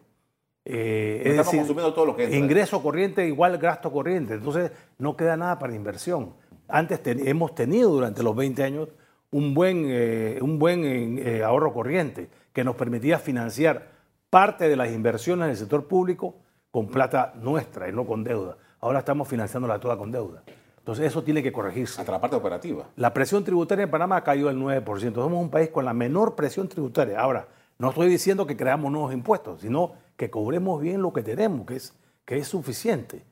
Eh, 0.65 1.23
estamos 1.25 1.55
consumiendo 1.55 1.95
todo 1.95 2.07
lo 2.07 2.17
que 2.17 2.25
entra. 2.25 2.39
Ingreso 2.39 2.83
corriente 2.83 3.27
igual 3.27 3.57
gasto 3.59 3.93
corriente, 3.93 4.35
entonces 4.35 4.73
no 4.99 5.17
queda 5.17 5.37
nada 5.37 5.59
para 5.59 5.75
inversión. 5.75 6.35
Antes 6.69 7.01
hemos 7.05 7.55
tenido 7.55 7.91
durante 7.91 8.23
los 8.25 8.35
20 8.35 8.63
años 8.65 8.89
un 9.31 9.55
buen, 9.55 9.85
eh, 9.87 10.39
un 10.43 10.59
buen 10.59 11.19
eh, 11.19 11.45
ahorro 11.45 11.73
corriente 11.73 12.29
que 12.53 12.65
nos 12.65 12.75
permitía 12.75 13.19
financiar 13.19 13.91
parte 14.31 14.69
de 14.69 14.77
las 14.77 14.91
inversiones 14.91 15.49
del 15.49 15.57
sector 15.57 15.87
público 15.87 16.35
con 16.73 16.89
plata 16.89 17.33
nuestra 17.37 17.89
y 17.89 17.93
no 17.93 18.05
con 18.05 18.25
deuda. 18.25 18.57
Ahora 18.87 19.01
estamos 19.01 19.27
financiándola 19.27 19.81
toda 19.81 19.97
con 19.97 20.13
deuda. 20.13 20.45
Entonces 20.79 21.07
eso 21.07 21.25
tiene 21.25 21.43
que 21.43 21.51
corregirse. 21.51 22.01
Hasta 22.01 22.13
la 22.13 22.21
parte 22.21 22.37
operativa. 22.37 22.87
La 22.95 23.13
presión 23.13 23.43
tributaria 23.43 23.83
en 23.83 23.91
Panamá 23.91 24.19
ha 24.19 24.23
caído 24.23 24.49
al 24.49 24.57
9%. 24.57 25.13
Somos 25.13 25.43
un 25.43 25.51
país 25.51 25.71
con 25.71 25.85
la 25.85 25.93
menor 25.93 26.37
presión 26.37 26.69
tributaria. 26.69 27.19
Ahora, 27.19 27.49
no 27.79 27.89
estoy 27.89 28.09
diciendo 28.09 28.47
que 28.47 28.57
creamos 28.57 28.93
nuevos 28.93 29.13
impuestos, 29.13 29.63
sino 29.63 29.95
que 30.17 30.31
cobremos 30.31 30.81
bien 30.81 31.03
lo 31.03 31.13
que 31.13 31.25
tenemos, 31.25 31.67
que 31.67 31.75
es, 31.75 31.95
que 32.25 32.37
es 32.37 32.47
suficiente. 32.47 33.25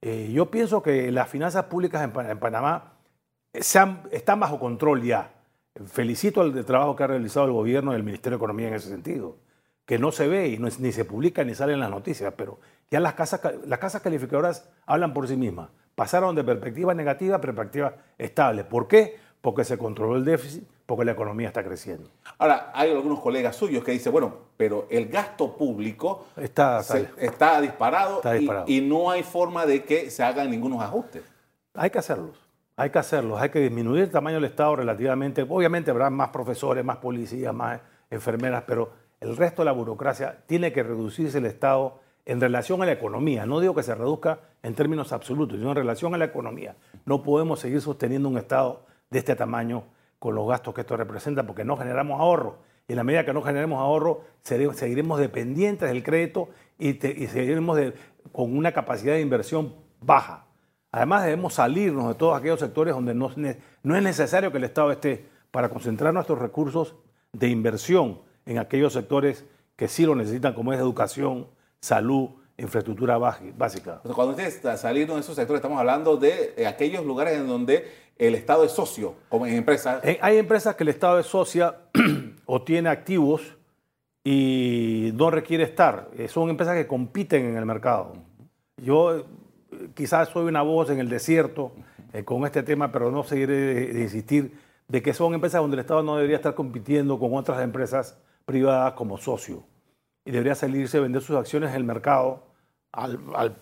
Eh, 0.00 0.30
yo 0.32 0.48
pienso 0.48 0.80
que 0.80 1.10
las 1.10 1.28
finanzas 1.28 1.64
públicas 1.64 2.04
en, 2.04 2.38
Panamá 2.38 2.92
están 3.52 4.38
bajo 4.38 4.60
control 4.60 5.02
ya. 5.02 5.32
Felicito 5.86 6.42
el 6.42 6.64
trabajo 6.64 6.94
que 6.94 7.02
ha 7.02 7.08
realizado 7.08 7.46
el 7.46 7.52
gobierno 7.52 7.92
y 7.92 7.96
el 7.96 8.04
Ministerio 8.04 8.38
de 8.38 8.44
Economía 8.44 8.68
en 8.68 8.74
ese 8.74 8.88
sentido, 8.88 9.38
que 9.84 9.98
no 9.98 10.12
se 10.12 10.28
ve 10.28 10.46
y 10.50 10.58
ni 10.58 10.92
se 10.92 11.04
publica 11.04 11.42
ni 11.42 11.56
sale 11.56 11.72
en 11.72 11.80
las 11.80 11.90
noticias, 11.90 12.32
pero 12.36 12.60
ya 12.90 13.00
las 13.00 13.14
casas, 13.14 13.40
las 13.66 13.78
casas 13.78 14.02
calificadoras 14.02 14.68
hablan 14.84 15.14
por 15.14 15.28
sí 15.28 15.36
mismas. 15.36 15.70
Pasaron 15.94 16.34
de 16.34 16.42
perspectiva 16.42 16.94
negativa 16.94 17.36
a 17.36 17.40
perspectiva 17.40 17.94
estable. 18.18 18.64
¿Por 18.64 18.88
qué? 18.88 19.16
Porque 19.40 19.64
se 19.64 19.78
controló 19.78 20.16
el 20.16 20.24
déficit, 20.24 20.64
porque 20.86 21.04
la 21.04 21.12
economía 21.12 21.48
está 21.48 21.62
creciendo. 21.62 22.10
Ahora, 22.38 22.72
hay 22.74 22.90
algunos 22.90 23.20
colegas 23.20 23.54
suyos 23.54 23.84
que 23.84 23.92
dicen, 23.92 24.12
bueno, 24.12 24.34
pero 24.56 24.86
el 24.90 25.08
gasto 25.08 25.56
público 25.56 26.26
está, 26.36 26.80
está, 27.16 27.60
disparado, 27.60 28.22
Y, 28.66 28.80
no 28.80 29.10
hay 29.10 29.22
forma 29.22 29.66
de 29.66 29.84
que 29.84 30.10
se 30.10 30.22
hagan 30.22 30.50
ningunos 30.50 30.82
ajustes. 30.82 31.22
Hay 31.74 31.90
que 31.90 31.98
hacerlos, 31.98 32.36
hay 32.76 32.90
que 32.90 32.98
hacerlos, 32.98 33.40
hay 33.40 33.50
que 33.50 33.60
disminuir 33.60 34.02
el 34.04 34.10
tamaño 34.10 34.36
del 34.36 34.46
Estado 34.46 34.76
relativamente. 34.76 35.46
Obviamente 35.48 35.90
habrá 35.90 36.10
más 36.10 36.30
profesores, 36.30 36.84
más 36.84 36.96
policías, 36.96 37.54
más 37.54 37.80
enfermeras, 38.10 38.64
pero 38.66 38.90
el 39.20 39.36
resto 39.36 39.62
de 39.62 39.66
la 39.66 39.72
burocracia 39.72 40.42
tiene 40.46 40.72
que 40.72 40.82
reducirse 40.82 41.38
el 41.38 41.46
Estado 41.46 42.00
en 42.26 42.40
relación 42.40 42.82
a 42.82 42.86
la 42.86 42.92
economía. 42.92 43.46
No 43.46 43.60
digo 43.60 43.74
que 43.74 43.82
se 43.82 43.94
reduzca 43.94 44.40
en 44.62 44.74
términos 44.74 45.12
absolutos, 45.12 45.58
sino 45.58 45.70
en 45.70 45.76
relación 45.76 46.14
a 46.14 46.18
la 46.18 46.26
economía. 46.26 46.76
No 47.06 47.22
podemos 47.22 47.60
seguir 47.60 47.80
sosteniendo 47.80 48.28
un 48.28 48.38
Estado 48.38 48.84
de 49.10 49.18
este 49.18 49.36
tamaño 49.36 49.84
con 50.18 50.34
los 50.34 50.46
gastos 50.46 50.74
que 50.74 50.82
esto 50.82 50.96
representa 50.96 51.46
porque 51.46 51.64
no 51.64 51.76
generamos 51.76 52.20
ahorro. 52.20 52.58
Y 52.86 52.92
en 52.92 52.96
la 52.96 53.04
medida 53.04 53.24
que 53.24 53.32
no 53.32 53.42
generemos 53.42 53.80
ahorro, 53.80 54.22
seguiremos 54.42 55.18
dependientes 55.18 55.88
del 55.88 56.02
crédito 56.02 56.48
y, 56.78 56.94
seguiremos 56.94 57.78
con 58.32 58.56
una 58.56 58.72
capacidad 58.72 59.14
de 59.14 59.20
inversión 59.20 59.74
baja. 60.00 60.46
Además, 60.92 61.24
debemos 61.24 61.54
salirnos 61.54 62.08
de 62.08 62.14
todos 62.14 62.36
aquellos 62.36 62.58
sectores 62.58 62.94
donde 62.94 63.14
no, 63.14 63.28
es 63.28 64.02
necesario 64.02 64.50
que 64.50 64.58
el 64.58 64.64
Estado 64.64 64.90
esté 64.90 65.24
para 65.50 65.68
concentrar 65.68 66.12
nuestros 66.12 66.38
recursos 66.38 66.96
de 67.32 67.48
inversión 67.48 68.20
en 68.44 68.58
aquellos 68.58 68.92
sectores 68.92 69.44
que 69.76 69.88
sí 69.88 70.04
lo 70.04 70.14
necesitan, 70.14 70.52
como 70.52 70.72
es 70.72 70.80
educación, 70.80 71.46
salud, 71.80 72.30
infraestructura 72.58 73.18
básica. 73.18 74.00
Cuando 74.14 74.30
ustedes 74.30 74.60
salieron 74.78 75.16
de 75.16 75.20
esos 75.20 75.34
sectores, 75.34 75.60
estamos 75.60 75.78
hablando 75.78 76.16
de 76.16 76.54
eh, 76.56 76.66
aquellos 76.66 77.04
lugares 77.04 77.38
en 77.38 77.46
donde 77.46 77.90
el 78.18 78.34
Estado 78.34 78.64
es 78.64 78.72
socio, 78.72 79.14
como 79.28 79.46
en 79.46 79.54
empresas. 79.54 80.04
Eh, 80.04 80.18
hay 80.20 80.36
empresas 80.36 80.76
que 80.76 80.84
el 80.84 80.90
Estado 80.90 81.18
es 81.18 81.26
socia 81.26 81.76
o 82.46 82.62
tiene 82.62 82.90
activos 82.90 83.56
y 84.22 85.10
no 85.14 85.30
requiere 85.30 85.64
estar. 85.64 86.10
Eh, 86.16 86.28
son 86.28 86.50
empresas 86.50 86.76
que 86.76 86.86
compiten 86.86 87.46
en 87.46 87.56
el 87.56 87.64
mercado. 87.64 88.12
Yo 88.76 89.24
quizás 89.94 90.28
soy 90.28 90.46
una 90.46 90.62
voz 90.62 90.90
en 90.90 91.00
el 91.00 91.08
desierto 91.08 91.72
con 92.24 92.44
este 92.44 92.62
tema, 92.62 92.90
pero 92.90 93.10
no 93.12 93.22
seguiré 93.22 93.92
de 93.92 94.02
insistir 94.02 94.58
de 94.88 95.00
que 95.00 95.14
son 95.14 95.32
empresas 95.32 95.60
donde 95.60 95.76
el 95.76 95.80
Estado 95.80 96.02
no 96.02 96.16
debería 96.16 96.36
estar 96.36 96.54
compitiendo 96.54 97.18
con 97.20 97.34
otras 97.34 97.62
empresas 97.62 98.18
privadas 98.44 98.94
como 98.94 99.16
socio 99.16 99.62
y 100.30 100.32
debería 100.32 100.54
salirse 100.54 100.98
a 100.98 101.00
vender 101.00 101.22
sus 101.22 101.34
acciones 101.34 101.70
en 101.70 101.76
el 101.76 101.82
mercado 101.82 102.44
al, 102.92 103.56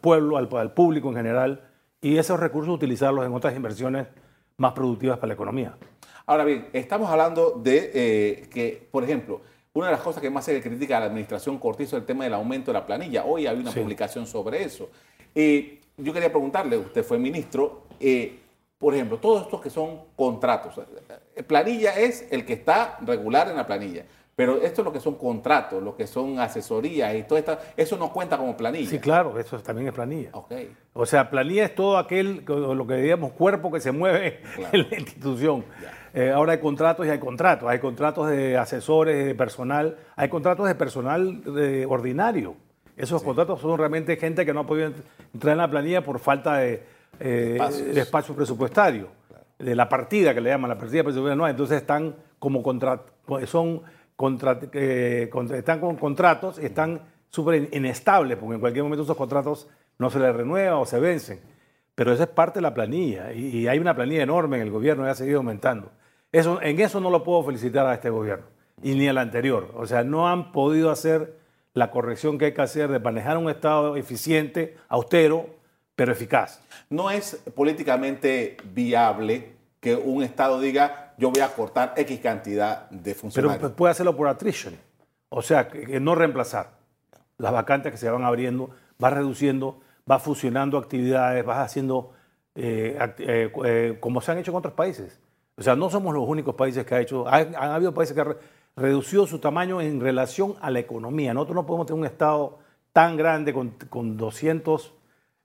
pueblo, 0.00 0.38
al, 0.38 0.72
público 0.72 1.10
en 1.10 1.14
general, 1.14 1.68
y 2.00 2.16
esos 2.16 2.40
recursos 2.40 2.74
utilizarlos 2.74 3.26
en 3.26 3.34
otras 3.34 3.54
inversiones 3.54 4.06
más 4.56 4.72
productivas 4.72 5.18
para 5.18 5.28
la 5.28 5.34
economía. 5.34 5.76
Ahora 6.24 6.44
bien, 6.44 6.68
estamos 6.72 7.10
hablando 7.10 7.60
de 7.62 7.90
eh, 7.92 8.48
que, 8.48 8.88
por 8.90 9.04
ejemplo, 9.04 9.42
una 9.74 9.88
de 9.88 9.92
las 9.92 10.00
cosas 10.00 10.22
que 10.22 10.30
más 10.30 10.46
se 10.46 10.58
critica 10.62 10.96
a 10.96 11.00
la 11.00 11.06
administración 11.06 11.58
Cortizo 11.58 11.96
es 11.96 12.00
el 12.00 12.06
tema 12.06 12.24
del 12.24 12.32
aumento 12.32 12.72
de 12.72 12.78
la 12.78 12.86
planilla. 12.86 13.26
Hoy 13.26 13.46
hay 13.46 13.58
una 13.58 13.70
publicación 13.70 14.26
sobre 14.26 14.64
eso. 14.64 14.88
Eh, 15.34 15.82
yo 15.98 16.14
quería 16.14 16.30
preguntarle, 16.30 16.78
usted 16.78 17.04
fue 17.04 17.18
ministro, 17.18 17.82
eh, 18.00 18.38
por 18.78 18.94
ejemplo, 18.94 19.18
todos 19.18 19.42
estos 19.42 19.60
que 19.60 19.68
son 19.68 20.00
contratos. 20.16 20.80
Planilla 21.46 21.94
es 21.94 22.26
el 22.30 22.46
que 22.46 22.54
está 22.54 22.96
regular 23.02 23.50
en 23.50 23.56
la 23.56 23.66
planilla. 23.66 24.06
Pero 24.36 24.60
esto 24.60 24.82
es 24.82 24.84
lo 24.84 24.92
que 24.92 25.00
son 25.00 25.14
contratos, 25.14 25.82
lo 25.82 25.96
que 25.96 26.06
son 26.06 26.38
asesorías 26.38 27.14
y 27.14 27.22
todo 27.22 27.38
esto, 27.38 27.56
eso 27.74 27.96
no 27.96 28.12
cuenta 28.12 28.36
como 28.36 28.54
planilla. 28.54 28.90
Sí, 28.90 28.98
claro, 28.98 29.38
eso 29.38 29.58
también 29.60 29.88
es 29.88 29.94
planilla. 29.94 30.28
Okay. 30.30 30.76
O 30.92 31.06
sea, 31.06 31.30
planilla 31.30 31.64
es 31.64 31.74
todo 31.74 31.96
aquel, 31.96 32.44
lo 32.46 32.86
que 32.86 32.96
diríamos, 32.96 33.32
cuerpo 33.32 33.72
que 33.72 33.80
se 33.80 33.92
mueve 33.92 34.42
en 34.72 34.90
la 34.90 34.98
institución. 34.98 35.64
Eh, 36.12 36.30
ahora 36.30 36.52
hay 36.52 36.58
contratos 36.58 37.06
y 37.06 37.08
hay 37.08 37.18
contratos. 37.18 37.66
Hay 37.70 37.78
contratos 37.78 38.28
de 38.28 38.58
asesores, 38.58 39.24
de 39.24 39.34
personal, 39.34 39.96
hay 40.16 40.28
contratos 40.28 40.68
de 40.68 40.74
personal 40.74 41.42
ordinario. 41.88 42.56
Esos 42.94 43.22
contratos 43.22 43.58
son 43.62 43.78
realmente 43.78 44.18
gente 44.18 44.44
que 44.44 44.52
no 44.52 44.60
ha 44.60 44.66
podido 44.66 44.92
entrar 45.32 45.52
en 45.52 45.58
la 45.58 45.70
planilla 45.70 46.04
por 46.04 46.18
falta 46.18 46.58
de, 46.58 46.82
eh, 47.20 47.58
espacio 47.94 48.34
presupuestario. 48.34 49.08
De 49.58 49.74
la 49.74 49.88
partida 49.88 50.34
que 50.34 50.42
le 50.42 50.50
llaman 50.50 50.68
la 50.68 50.78
partida 50.78 51.02
presupuestaria, 51.02 51.36
no, 51.36 51.48
entonces 51.48 51.78
están 51.78 52.14
como 52.38 52.62
contratos, 52.62 53.10
son 53.46 53.80
están 55.54 55.80
con 55.80 55.96
contratos 55.96 56.58
y 56.60 56.66
están 56.66 57.02
súper 57.28 57.68
inestables, 57.72 58.38
porque 58.38 58.54
en 58.54 58.60
cualquier 58.60 58.84
momento 58.84 59.04
esos 59.04 59.16
contratos 59.16 59.68
no 59.98 60.10
se 60.10 60.18
les 60.18 60.34
renuevan 60.34 60.74
o 60.74 60.86
se 60.86 60.98
vencen. 60.98 61.40
Pero 61.94 62.12
esa 62.12 62.24
es 62.24 62.28
parte 62.28 62.58
de 62.58 62.62
la 62.62 62.74
planilla 62.74 63.32
y, 63.32 63.66
hay 63.68 63.78
una 63.78 63.94
planilla 63.94 64.22
enorme 64.22 64.56
en 64.56 64.62
el 64.62 64.70
gobierno 64.70 65.06
y 65.06 65.10
ha 65.10 65.14
seguido 65.14 65.38
aumentando. 65.38 65.90
Eso, 66.32 66.60
en 66.60 66.80
eso 66.80 67.00
no 67.00 67.10
lo 67.10 67.24
puedo 67.24 67.42
felicitar 67.44 67.86
a 67.86 67.94
este 67.94 68.10
gobierno 68.10 68.46
y 68.82 68.94
ni 68.94 69.08
al 69.08 69.18
anterior. 69.18 69.72
O 69.74 69.86
sea, 69.86 70.04
no 70.04 70.28
han 70.28 70.52
podido 70.52 70.90
hacer 70.90 71.38
la 71.72 71.90
corrección 71.90 72.38
que 72.38 72.46
hay 72.46 72.54
que 72.54 72.62
hacer 72.62 72.90
de 72.90 72.98
manejar 72.98 73.38
un 73.38 73.48
Estado 73.48 73.96
eficiente, 73.96 74.76
austero, 74.88 75.46
pero 75.94 76.12
eficaz. 76.12 76.62
No 76.90 77.10
es 77.10 77.42
políticamente 77.54 78.56
viable 78.74 79.52
que 79.80 79.94
un 79.94 80.22
Estado 80.22 80.60
diga, 80.60 81.05
yo 81.18 81.30
voy 81.30 81.40
a 81.40 81.48
cortar 81.48 81.94
X 81.96 82.20
cantidad 82.20 82.88
de 82.90 83.14
funcionarios. 83.14 83.60
Pero 83.60 83.74
puede 83.74 83.92
hacerlo 83.92 84.16
por 84.16 84.28
attrition, 84.28 84.76
o 85.28 85.42
sea, 85.42 85.68
que, 85.68 86.00
no 86.00 86.14
reemplazar. 86.14 86.76
Las 87.38 87.52
vacantes 87.52 87.92
que 87.92 87.98
se 87.98 88.08
van 88.08 88.24
abriendo, 88.24 88.70
va 89.02 89.10
reduciendo, 89.10 89.80
va 90.10 90.18
fusionando 90.18 90.78
actividades, 90.78 91.46
va 91.46 91.62
haciendo 91.62 92.12
eh, 92.54 92.96
eh, 93.18 93.52
eh, 93.64 93.96
como 94.00 94.20
se 94.20 94.32
han 94.32 94.38
hecho 94.38 94.50
en 94.52 94.56
otros 94.56 94.74
países. 94.74 95.18
O 95.56 95.62
sea, 95.62 95.76
no 95.76 95.90
somos 95.90 96.14
los 96.14 96.26
únicos 96.26 96.54
países 96.54 96.84
que 96.84 96.94
ha 96.94 97.00
hecho, 97.00 97.26
han, 97.28 97.54
habido 97.54 97.92
países 97.92 98.14
que 98.14 98.20
han 98.22 98.36
reducido 98.76 99.26
su 99.26 99.38
tamaño 99.38 99.80
en 99.80 100.00
relación 100.00 100.54
a 100.60 100.70
la 100.70 100.78
economía. 100.78 101.34
Nosotros 101.34 101.56
no 101.56 101.66
podemos 101.66 101.86
tener 101.86 102.00
un 102.00 102.06
Estado 102.06 102.58
tan 102.92 103.16
grande 103.16 103.52
con, 103.52 103.74
con 103.90 104.16
200 104.16 104.94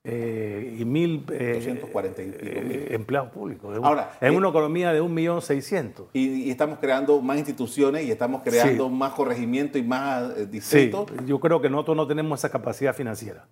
eh, 0.03 0.77
y 0.79 0.83
mil, 0.83 1.25
eh, 1.31 1.61
eh, 1.63 2.87
empleados 2.89 3.29
públicos. 3.29 3.77
Ahora, 3.83 4.17
en 4.19 4.35
una 4.35 4.49
economía 4.49 4.91
de 4.91 5.01
1.600.000. 5.01 6.07
Y, 6.13 6.45
y 6.45 6.49
estamos 6.49 6.79
creando 6.79 7.21
más 7.21 7.37
instituciones 7.37 8.05
y 8.05 8.11
estamos 8.11 8.41
creando 8.43 8.89
más 8.89 9.13
corregimientos 9.13 9.79
y 9.79 9.83
más 9.83 10.49
distritos. 10.49 11.05
yo 11.27 11.39
creo 11.39 11.61
que 11.61 11.69
nosotros 11.69 11.97
no 11.97 12.07
tenemos 12.07 12.39
esa 12.39 12.49
capacidad 12.49 12.95
financiera. 12.95 13.47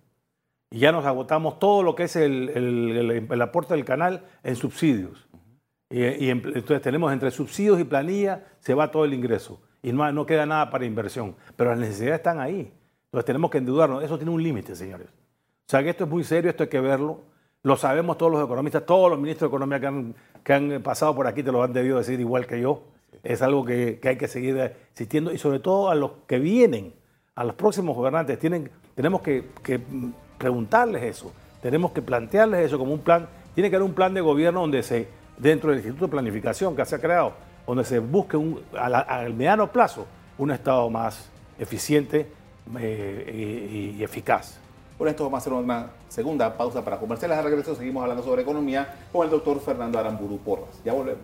Y 0.72 0.80
ya 0.80 0.90
nos 0.90 1.04
agotamos 1.06 1.60
todo 1.60 1.84
lo 1.84 1.94
que 1.94 2.04
es 2.04 2.16
el, 2.16 2.48
el, 3.30 3.42
aporte 3.42 3.74
del 3.74 3.84
canal 3.84 4.24
en 4.42 4.56
subsidios. 4.56 5.28
Y, 5.88 6.30
entonces 6.30 6.80
tenemos 6.80 7.12
entre 7.12 7.30
subsidios 7.30 7.80
y 7.80 7.84
planilla, 7.84 8.44
se 8.58 8.74
va 8.74 8.90
todo 8.90 9.04
el 9.04 9.14
ingreso. 9.14 9.60
Y 9.82 9.92
no, 9.92 10.10
no 10.12 10.26
queda 10.26 10.46
nada 10.46 10.70
para 10.70 10.84
inversión. 10.84 11.36
Pero 11.54 11.70
las 11.70 11.78
necesidades 11.78 12.18
están 12.18 12.40
ahí. 12.40 12.72
Entonces 13.06 13.24
tenemos 13.24 13.50
que 13.50 13.58
endeudarnos. 13.58 14.02
Eso 14.02 14.16
tiene 14.16 14.32
un 14.32 14.42
límite, 14.42 14.74
señores. 14.74 15.08
O 15.70 15.76
sea 15.76 15.84
que 15.84 15.90
esto 15.90 16.02
es 16.02 16.10
muy 16.10 16.24
serio, 16.24 16.50
esto 16.50 16.64
hay 16.64 16.68
que 16.68 16.80
verlo. 16.80 17.20
Lo 17.62 17.76
sabemos 17.76 18.18
todos 18.18 18.32
los 18.32 18.44
economistas, 18.44 18.84
todos 18.84 19.08
los 19.08 19.20
ministros 19.20 19.48
de 19.48 19.54
Economía 19.54 19.78
que 19.78 19.86
han, 19.86 20.14
que 20.42 20.52
han 20.52 20.82
pasado 20.82 21.14
por 21.14 21.28
aquí 21.28 21.44
te 21.44 21.52
lo 21.52 21.62
han 21.62 21.72
debido 21.72 21.98
decir 21.98 22.18
igual 22.18 22.44
que 22.48 22.60
yo. 22.60 22.82
Es 23.22 23.40
algo 23.40 23.64
que, 23.64 24.00
que 24.02 24.08
hay 24.08 24.18
que 24.18 24.26
seguir 24.26 24.58
existiendo 24.58 25.32
y 25.32 25.38
sobre 25.38 25.60
todo 25.60 25.88
a 25.88 25.94
los 25.94 26.10
que 26.26 26.40
vienen, 26.40 26.92
a 27.36 27.44
los 27.44 27.54
próximos 27.54 27.94
gobernantes, 27.94 28.36
tienen, 28.40 28.68
tenemos 28.96 29.22
que, 29.22 29.50
que 29.62 29.80
preguntarles 30.38 31.04
eso, 31.04 31.32
tenemos 31.62 31.92
que 31.92 32.02
plantearles 32.02 32.66
eso 32.66 32.76
como 32.76 32.92
un 32.92 33.02
plan. 33.02 33.28
Tiene 33.54 33.70
que 33.70 33.76
haber 33.76 33.86
un 33.86 33.94
plan 33.94 34.12
de 34.12 34.22
gobierno 34.22 34.62
donde 34.62 34.82
se, 34.82 35.06
dentro 35.38 35.70
del 35.70 35.78
Instituto 35.78 36.06
de 36.06 36.10
Planificación 36.10 36.74
que 36.74 36.84
se 36.84 36.96
ha 36.96 37.00
creado, 37.00 37.34
donde 37.64 37.84
se 37.84 38.00
busque 38.00 38.36
un, 38.36 38.60
al 38.76 39.34
mediano 39.34 39.70
plazo 39.70 40.04
un 40.36 40.50
Estado 40.50 40.90
más 40.90 41.30
eficiente 41.60 42.26
eh, 42.76 43.94
y 43.96 44.02
eficaz. 44.02 44.58
Por 45.00 45.08
esto 45.08 45.24
vamos 45.24 45.38
a 45.38 45.40
hacer 45.40 45.54
una 45.54 45.92
segunda 46.08 46.58
pausa 46.58 46.84
para 46.84 46.98
comerciales. 46.98 47.38
A 47.38 47.40
regreso 47.40 47.74
seguimos 47.74 48.02
hablando 48.02 48.22
sobre 48.22 48.42
economía 48.42 49.06
con 49.10 49.24
el 49.24 49.30
doctor 49.30 49.58
Fernando 49.58 49.98
Aramburu 49.98 50.36
Porras. 50.36 50.78
Ya 50.84 50.92
volvemos. 50.92 51.22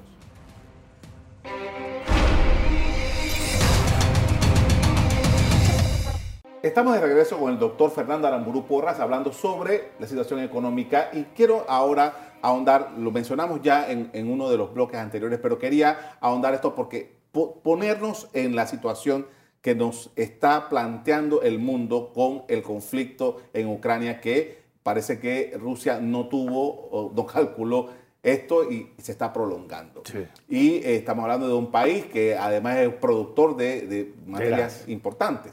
Estamos 6.62 6.94
de 6.94 7.00
regreso 7.02 7.36
con 7.36 7.52
el 7.52 7.58
doctor 7.58 7.90
Fernando 7.90 8.26
Aramburu 8.26 8.66
Porras 8.66 8.98
hablando 8.98 9.30
sobre 9.34 9.90
la 9.98 10.06
situación 10.06 10.40
económica 10.40 11.10
y 11.12 11.24
quiero 11.36 11.66
ahora 11.68 12.38
ahondar, 12.40 12.92
lo 12.96 13.10
mencionamos 13.10 13.60
ya 13.60 13.90
en 13.90 14.30
uno 14.30 14.48
de 14.48 14.56
los 14.56 14.72
bloques 14.72 14.98
anteriores, 14.98 15.38
pero 15.42 15.58
quería 15.58 16.16
ahondar 16.22 16.54
esto 16.54 16.74
porque 16.74 17.14
ponernos 17.62 18.28
en 18.32 18.56
la 18.56 18.66
situación 18.66 19.26
que 19.60 19.74
nos 19.74 20.10
está 20.16 20.68
planteando 20.68 21.42
el 21.42 21.58
mundo 21.58 22.12
con 22.14 22.44
el 22.48 22.62
conflicto 22.62 23.42
en 23.52 23.68
Ucrania 23.68 24.20
que 24.20 24.66
parece 24.82 25.18
que 25.18 25.56
Rusia 25.58 26.00
no 26.00 26.28
tuvo 26.28 27.12
no 27.14 27.26
calculó 27.26 27.90
esto 28.22 28.70
y 28.70 28.92
se 28.98 29.12
está 29.12 29.32
prolongando. 29.32 30.02
Y 30.48 30.76
eh, 30.76 30.96
estamos 30.96 31.22
hablando 31.22 31.46
de 31.46 31.54
un 31.54 31.70
país 31.70 32.06
que 32.06 32.36
además 32.36 32.78
es 32.78 32.92
productor 32.94 33.56
de, 33.56 34.14
materias 34.26 34.84
importantes. 34.88 35.52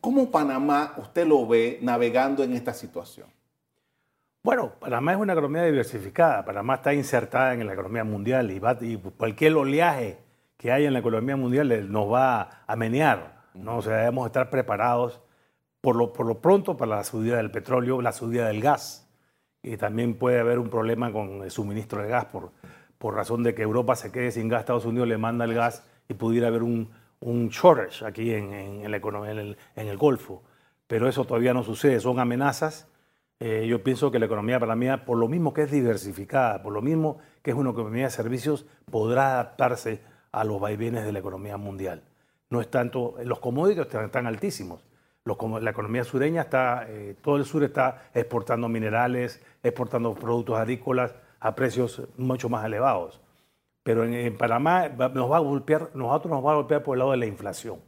¿Cómo 0.00 0.30
Panamá 0.30 0.94
usted 0.96 1.26
lo 1.26 1.46
ve 1.46 1.78
navegando 1.82 2.42
en 2.42 2.54
esta 2.54 2.72
situación? 2.72 3.28
Bueno, 4.42 4.72
Panamá 4.80 5.12
es 5.12 5.18
una 5.18 5.34
economía 5.34 5.64
diversificada. 5.64 6.44
Panamá 6.44 6.76
está 6.76 6.94
insertada 6.94 7.52
en 7.52 7.66
la 7.66 7.74
economía 7.74 8.04
mundial 8.04 8.50
y, 8.50 8.58
va, 8.58 8.76
y 8.80 8.96
cualquier 8.96 9.54
oleaje 9.54 10.18
que 10.60 10.70
hay 10.70 10.84
en 10.84 10.92
la 10.92 10.98
economía 10.98 11.36
mundial 11.36 11.90
nos 11.90 12.12
va 12.12 12.64
a 12.66 12.76
menear. 12.76 13.44
¿no? 13.54 13.78
O 13.78 13.82
sea, 13.82 13.96
debemos 13.96 14.26
estar 14.26 14.50
preparados 14.50 15.22
por 15.80 15.96
lo, 15.96 16.12
por 16.12 16.26
lo 16.26 16.42
pronto 16.42 16.76
para 16.76 16.96
la 16.96 17.04
subida 17.04 17.38
del 17.38 17.50
petróleo, 17.50 18.02
la 18.02 18.12
subida 18.12 18.46
del 18.46 18.60
gas. 18.60 19.10
Y 19.62 19.78
también 19.78 20.18
puede 20.18 20.38
haber 20.38 20.58
un 20.58 20.68
problema 20.68 21.10
con 21.12 21.42
el 21.44 21.50
suministro 21.50 22.02
de 22.02 22.08
gas 22.08 22.26
por, 22.26 22.52
por 22.98 23.14
razón 23.14 23.42
de 23.42 23.54
que 23.54 23.62
Europa 23.62 23.96
se 23.96 24.12
quede 24.12 24.32
sin 24.32 24.48
gas, 24.48 24.60
Estados 24.60 24.84
Unidos 24.84 25.08
le 25.08 25.16
manda 25.16 25.46
el 25.46 25.54
gas 25.54 25.82
y 26.08 26.12
pudiera 26.12 26.48
haber 26.48 26.62
un, 26.62 26.90
un 27.20 27.48
shortage 27.48 28.04
aquí 28.04 28.34
en, 28.34 28.52
en, 28.52 28.90
la 28.90 28.98
economía, 28.98 29.30
en, 29.30 29.38
el, 29.38 29.56
en, 29.76 29.88
el, 29.88 29.96
Golfo. 29.96 30.42
Pero 30.86 31.08
eso 31.08 31.24
todavía 31.24 31.54
no 31.54 31.62
sucede, 31.62 32.00
son 32.00 32.18
amenazas. 32.18 32.86
Eh, 33.38 33.66
yo 33.66 33.82
pienso 33.82 34.10
que 34.10 34.18
la 34.18 34.26
economía 34.26 34.60
para 34.60 34.76
mí, 34.76 34.88
por 35.06 35.16
lo 35.16 35.26
mismo 35.26 35.54
que 35.54 35.62
es 35.62 35.70
diversificada, 35.70 36.62
por 36.62 36.74
lo 36.74 36.82
mismo 36.82 37.16
que 37.40 37.52
es 37.52 37.56
una 37.56 37.70
economía 37.70 38.04
de 38.04 38.10
servicios, 38.10 38.66
podrá 38.90 39.32
adaptarse 39.32 40.09
a 40.32 40.44
los 40.44 40.60
vaivenes 40.60 41.04
de 41.04 41.12
la 41.12 41.18
economía 41.18 41.56
mundial. 41.56 42.02
No 42.48 42.60
es 42.60 42.70
tanto, 42.70 43.14
los 43.24 43.38
commodities 43.38 43.86
están, 43.86 44.26
altísimos. 44.26 44.84
la 45.24 45.70
economía 45.70 46.04
sureña 46.04 46.42
está, 46.42 46.86
eh, 46.88 47.16
todo 47.22 47.36
el 47.36 47.44
sur 47.44 47.62
está 47.62 48.10
exportando 48.14 48.68
minerales, 48.68 49.40
exportando 49.62 50.14
productos 50.14 50.58
agrícolas 50.58 51.14
a 51.38 51.54
precios 51.54 52.02
mucho 52.16 52.48
más 52.48 52.64
elevados. 52.64 53.20
Pero 53.82 54.04
en, 54.04 54.36
Panamá 54.36 54.88
nos 54.88 55.30
va 55.30 55.36
a 55.36 55.40
golpear, 55.40 55.90
nosotros 55.94 56.30
nos 56.30 56.44
va 56.44 56.52
a 56.52 56.54
golpear 56.56 56.82
por 56.82 56.96
el 56.96 56.98
lado 57.00 57.12
de 57.12 57.16
la 57.16 57.26
inflación. 57.26 57.80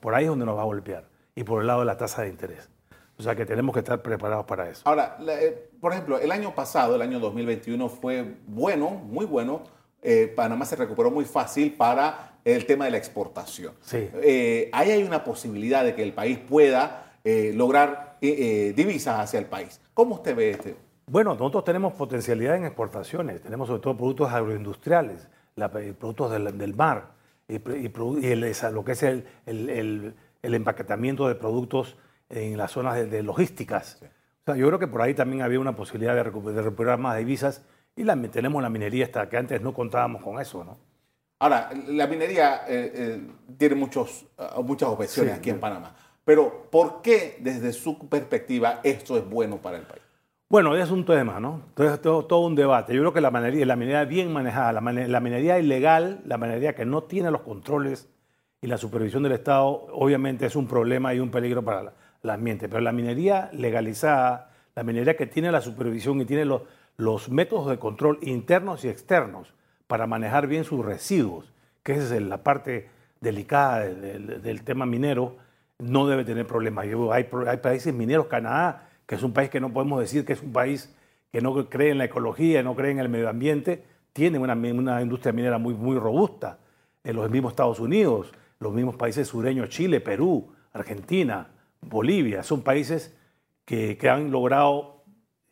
Por 0.00 0.14
ahí 0.14 0.24
es 0.24 0.30
donde 0.30 0.46
nos 0.46 0.56
va 0.56 0.62
a 0.62 0.66
golpear. 0.66 1.04
Y 1.34 1.44
por 1.44 1.60
el 1.60 1.66
lado 1.66 1.80
de 1.80 1.86
la 1.86 1.96
tasa 1.96 2.22
de 2.22 2.28
interés. 2.28 2.70
O 3.18 3.22
sea 3.22 3.34
que 3.34 3.44
tenemos 3.44 3.72
que 3.72 3.80
estar 3.80 4.00
preparados 4.02 4.44
para 4.46 4.68
eso. 4.68 4.82
Ahora, 4.84 5.18
eh, 5.28 5.70
por 5.80 5.92
ejemplo, 5.92 6.18
el 6.18 6.30
año 6.30 6.54
pasado, 6.54 6.94
el 6.94 7.02
año 7.02 7.18
2021, 7.18 7.88
fue 7.88 8.36
bueno, 8.46 8.90
muy 8.90 9.26
bueno 9.26 9.62
eh, 10.08 10.28
Panamá 10.28 10.64
se 10.64 10.76
recuperó 10.76 11.10
muy 11.10 11.24
fácil 11.24 11.72
para 11.72 12.38
el 12.44 12.64
tema 12.64 12.84
de 12.84 12.92
la 12.92 12.96
exportación. 12.96 13.74
Sí. 13.80 14.08
Eh, 14.22 14.70
ahí 14.72 14.92
hay 14.92 15.02
una 15.02 15.24
posibilidad 15.24 15.84
de 15.84 15.96
que 15.96 16.04
el 16.04 16.12
país 16.12 16.38
pueda 16.38 17.14
eh, 17.24 17.52
lograr 17.52 18.16
divisas 18.20 19.18
hacia 19.18 19.40
el 19.40 19.46
país. 19.46 19.80
¿Cómo 19.92 20.14
usted 20.14 20.36
ve 20.36 20.50
este? 20.50 20.76
Bueno, 21.08 21.32
nosotros 21.34 21.64
tenemos 21.64 21.94
potencialidad 21.94 22.54
en 22.54 22.66
exportaciones, 22.66 23.42
tenemos 23.42 23.66
sobre 23.66 23.82
todo 23.82 23.96
productos 23.96 24.32
agroindustriales, 24.32 25.26
productos 25.98 26.30
del, 26.30 26.74
mar 26.74 27.10
y, 27.48 27.58
lo 27.58 28.84
que 28.84 28.92
es 28.92 29.02
el, 29.02 29.26
el, 29.46 30.14
empaquetamiento 30.54 31.26
de 31.26 31.34
productos 31.34 31.96
en 32.30 32.56
las 32.56 32.70
zonas 32.70 33.10
de, 33.10 33.22
logísticas. 33.24 33.98
O 34.02 34.44
sea, 34.44 34.56
yo 34.56 34.68
creo 34.68 34.78
que 34.78 34.86
por 34.86 35.02
ahí 35.02 35.14
también 35.14 35.42
había 35.42 35.58
una 35.58 35.74
posibilidad 35.74 36.14
de 36.14 36.22
recuperar 36.62 36.98
más 36.98 37.18
divisas 37.18 37.62
y 37.96 38.04
la, 38.04 38.20
tenemos 38.30 38.62
la 38.62 38.68
minería 38.68 39.06
hasta 39.06 39.28
que 39.28 39.38
antes 39.38 39.60
no 39.60 39.72
contábamos 39.72 40.22
con 40.22 40.40
eso, 40.40 40.62
¿no? 40.62 40.76
Ahora, 41.38 41.70
la 41.88 42.06
minería 42.06 42.62
eh, 42.66 42.92
eh, 42.94 43.26
tiene 43.58 43.74
muchos, 43.74 44.24
uh, 44.38 44.62
muchas 44.62 44.88
objeciones 44.88 45.34
aquí 45.34 45.50
en 45.50 45.60
Panamá. 45.60 45.94
Pero, 46.24 46.68
¿por 46.70 47.02
qué 47.02 47.36
desde 47.40 47.72
su 47.72 48.08
perspectiva 48.08 48.80
esto 48.82 49.18
es 49.18 49.28
bueno 49.28 49.58
para 49.58 49.76
el 49.76 49.84
país? 49.84 50.02
Bueno, 50.48 50.74
es 50.74 50.90
un 50.90 51.04
tema, 51.04 51.38
¿no? 51.38 51.62
Entonces, 51.68 52.00
todo, 52.00 52.24
todo 52.24 52.46
un 52.46 52.54
debate. 52.54 52.94
Yo 52.94 53.00
creo 53.00 53.12
que 53.12 53.20
la 53.20 53.30
minería, 53.30 53.66
la 53.66 53.76
minería 53.76 54.04
bien 54.04 54.32
manejada, 54.32 54.72
la, 54.72 54.92
la, 54.92 55.20
minería 55.20 55.58
ilegal, 55.58 56.22
la 56.24 56.38
minería 56.38 56.74
que 56.74 56.86
no 56.86 57.02
tiene 57.02 57.30
los 57.30 57.42
controles 57.42 58.08
y 58.62 58.66
la 58.66 58.78
supervisión 58.78 59.22
del 59.22 59.32
Estado, 59.32 59.88
obviamente 59.92 60.46
es 60.46 60.56
un 60.56 60.66
problema 60.66 61.12
y 61.12 61.20
un 61.20 61.30
peligro 61.30 61.62
para 61.62 61.92
el 62.22 62.30
ambiente. 62.30 62.68
Pero 62.68 62.80
la 62.80 62.92
minería 62.92 63.50
legalizada, 63.52 64.52
la 64.74 64.84
minería 64.84 65.16
que 65.16 65.26
tiene 65.26 65.52
la 65.52 65.60
supervisión 65.60 66.20
y 66.20 66.24
tiene 66.24 66.46
los, 66.46 66.62
los 66.96 67.28
métodos 67.28 67.68
de 67.68 67.78
control 67.78 68.18
internos 68.22 68.84
y 68.84 68.88
externos 68.88 69.52
para 69.86 70.06
manejar 70.06 70.46
bien 70.46 70.64
sus 70.64 70.84
residuos, 70.84 71.52
que 71.82 71.94
es 71.94 72.10
la 72.10 72.42
parte 72.42 72.88
delicada 73.20 73.80
del, 73.80 74.62
tema 74.64 74.86
minero, 74.86 75.36
no 75.78 76.06
debe 76.06 76.24
tener 76.24 76.46
problemas. 76.46 76.86
Hay, 76.86 77.28
hay, 77.46 77.56
países 77.58 77.94
mineros, 77.94 78.26
Canadá, 78.26 78.88
que 79.06 79.14
es 79.14 79.22
un 79.22 79.32
país 79.32 79.50
que 79.50 79.60
no 79.60 79.72
podemos 79.72 80.00
decir 80.00 80.24
que 80.24 80.32
es 80.32 80.42
un 80.42 80.52
país 80.52 80.94
que 81.30 81.40
no 81.40 81.68
cree 81.68 81.90
en 81.90 81.98
la 81.98 82.04
ecología, 82.04 82.62
no 82.62 82.74
cree 82.74 82.90
en 82.90 82.98
el 82.98 83.08
medio 83.08 83.28
ambiente, 83.28 83.84
tiene 84.12 84.38
una, 84.38 84.54
una 84.54 85.02
industria 85.02 85.32
minera 85.32 85.58
muy, 85.58 85.74
muy 85.74 85.98
robusta. 85.98 86.58
En 87.04 87.14
los 87.16 87.30
mismos 87.30 87.52
Estados 87.52 87.78
Unidos, 87.78 88.32
los 88.58 88.72
mismos 88.72 88.96
países 88.96 89.28
sureños, 89.28 89.68
Chile, 89.68 90.00
Perú, 90.00 90.52
Argentina, 90.72 91.48
Bolivia, 91.82 92.42
son 92.42 92.62
países 92.62 93.14
que, 93.64 93.96
que 93.96 94.08
han 94.08 94.30
logrado 94.30 94.95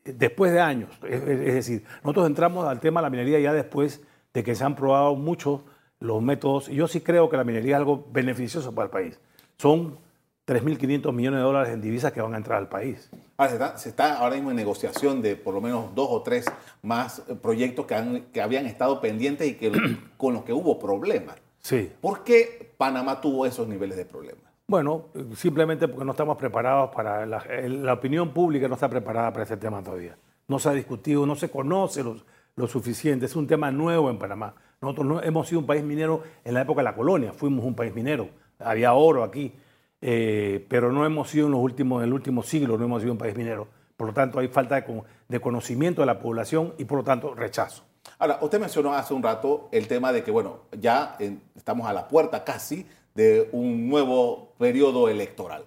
después 0.04 0.52
de 0.52 0.60
años. 0.60 0.90
Es, 1.08 1.24
decir, 1.24 1.84
nosotros 2.02 2.26
entramos 2.26 2.66
al 2.66 2.80
tema 2.80 3.00
de 3.00 3.02
la 3.04 3.10
minería 3.10 3.40
ya 3.40 3.52
después 3.52 4.02
de 4.32 4.44
que 4.44 4.54
se 4.54 4.64
han 4.64 4.74
probado 4.74 5.14
muchos 5.16 5.60
los 6.00 6.22
métodos. 6.22 6.68
Y 6.68 6.76
yo 6.76 6.88
sí 6.88 7.00
creo 7.00 7.28
que 7.28 7.36
la 7.36 7.44
minería 7.44 7.76
es 7.76 7.78
algo 7.78 8.06
beneficioso 8.10 8.74
para 8.74 8.86
el 8.86 8.90
país. 8.90 9.20
Son 9.58 9.98
3.500 10.46 11.12
millones 11.12 11.38
de 11.38 11.44
dólares 11.44 11.72
en 11.72 11.80
divisas 11.80 12.12
que 12.12 12.20
van 12.20 12.34
a 12.34 12.36
entrar 12.36 12.58
al 12.58 12.68
país. 12.68 13.08
Ahora, 13.36 13.78
se, 13.78 13.88
está, 13.88 14.18
ahora 14.18 14.34
mismo 14.34 14.50
en 14.50 14.56
negociación 14.56 15.22
de 15.22 15.36
por 15.36 15.54
lo 15.54 15.60
menos 15.60 15.94
dos 15.94 16.08
o 16.10 16.22
tres 16.22 16.44
más 16.82 17.22
proyectos 17.42 17.86
que, 17.86 17.94
han, 17.94 18.20
que 18.32 18.42
habían 18.42 18.66
estado 18.66 19.00
pendientes 19.00 19.48
y 19.48 19.54
que, 19.54 19.72
con 20.16 20.34
los 20.34 20.44
que 20.44 20.52
hubo 20.52 20.78
problemas. 20.78 21.36
Sí. 21.60 21.90
¿Por 22.00 22.24
qué 22.24 22.74
Panamá 22.76 23.22
tuvo 23.22 23.46
esos 23.46 23.66
niveles 23.66 23.96
de 23.96 24.04
problemas? 24.04 24.53
Bueno, 24.66 25.08
simplemente 25.36 25.88
porque 25.88 26.06
no 26.06 26.12
estamos 26.12 26.38
preparados 26.38 26.90
para, 26.94 27.26
la, 27.26 27.92
opinión 27.92 28.32
pública 28.32 28.66
no 28.66 28.74
está 28.74 28.88
preparada 28.88 29.30
para 29.30 29.44
ese 29.44 29.58
tema 29.58 29.82
todavía. 29.82 30.16
No 30.48 30.58
se 30.58 30.70
ha 30.70 30.72
discutido, 30.72 31.26
no 31.26 31.36
se 31.36 31.50
conoce 31.50 32.02
lo, 32.02 32.66
suficiente, 32.66 33.26
es 33.26 33.36
un 33.36 33.46
tema 33.46 33.70
nuevo 33.70 34.08
en 34.08 34.18
Panamá. 34.18 34.54
Nosotros 34.80 35.06
no, 35.06 35.22
hemos 35.22 35.48
sido 35.48 35.60
un 35.60 35.66
país 35.66 35.84
minero 35.84 36.22
en 36.44 36.54
la 36.54 36.62
época 36.62 36.80
de 36.80 36.84
la 36.84 36.94
colonia, 36.94 37.32
fuimos 37.34 37.64
un 37.64 37.74
país 37.74 37.94
minero, 37.94 38.30
había 38.58 38.94
oro 38.94 39.22
aquí, 39.22 39.52
eh, 40.00 40.64
pero 40.68 40.90
no 40.92 41.04
hemos 41.04 41.28
sido 41.28 41.46
en, 41.46 41.52
los 41.52 41.60
últimos, 41.60 42.02
en 42.02 42.08
el 42.08 42.14
último 42.14 42.42
siglo, 42.42 42.78
no 42.78 42.84
hemos 42.84 43.02
sido 43.02 43.12
un 43.12 43.18
país 43.18 43.36
minero. 43.36 43.68
Por 43.98 44.08
lo 44.08 44.14
tanto, 44.14 44.38
hay 44.38 44.48
falta 44.48 44.82
de, 45.28 45.40
conocimiento 45.40 46.00
de 46.00 46.06
la 46.06 46.18
población 46.18 46.72
y 46.78 46.86
por 46.86 46.98
lo 46.98 47.04
tanto 47.04 47.34
rechazo. 47.34 47.84
Ahora, 48.18 48.38
usted 48.40 48.58
mencionó 48.58 48.94
hace 48.94 49.12
un 49.12 49.22
rato 49.22 49.68
el 49.72 49.86
tema 49.86 50.10
de 50.12 50.22
que, 50.24 50.30
bueno, 50.30 50.60
ya 50.78 51.16
estamos 51.54 51.86
a 51.86 51.92
la 51.92 52.08
puerta 52.08 52.44
casi 52.44 52.86
de 53.14 53.48
un 53.52 53.88
nuevo 53.88 54.54
periodo 54.58 55.08
electoral. 55.08 55.64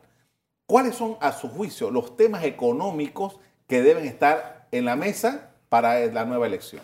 ¿Cuáles 0.66 0.96
son, 0.96 1.16
a 1.22 1.32
su 1.32 1.48
juicio, 1.48 1.92
los 1.92 2.18
temas 2.18 2.44
económicos 2.44 3.40
que 3.68 3.82
deben 3.82 4.06
estar 4.06 4.68
en 4.72 4.86
la 4.86 4.96
mesa 4.96 5.52
para 5.70 6.06
la 6.08 6.26
nueva 6.26 6.46
elección? 6.46 6.82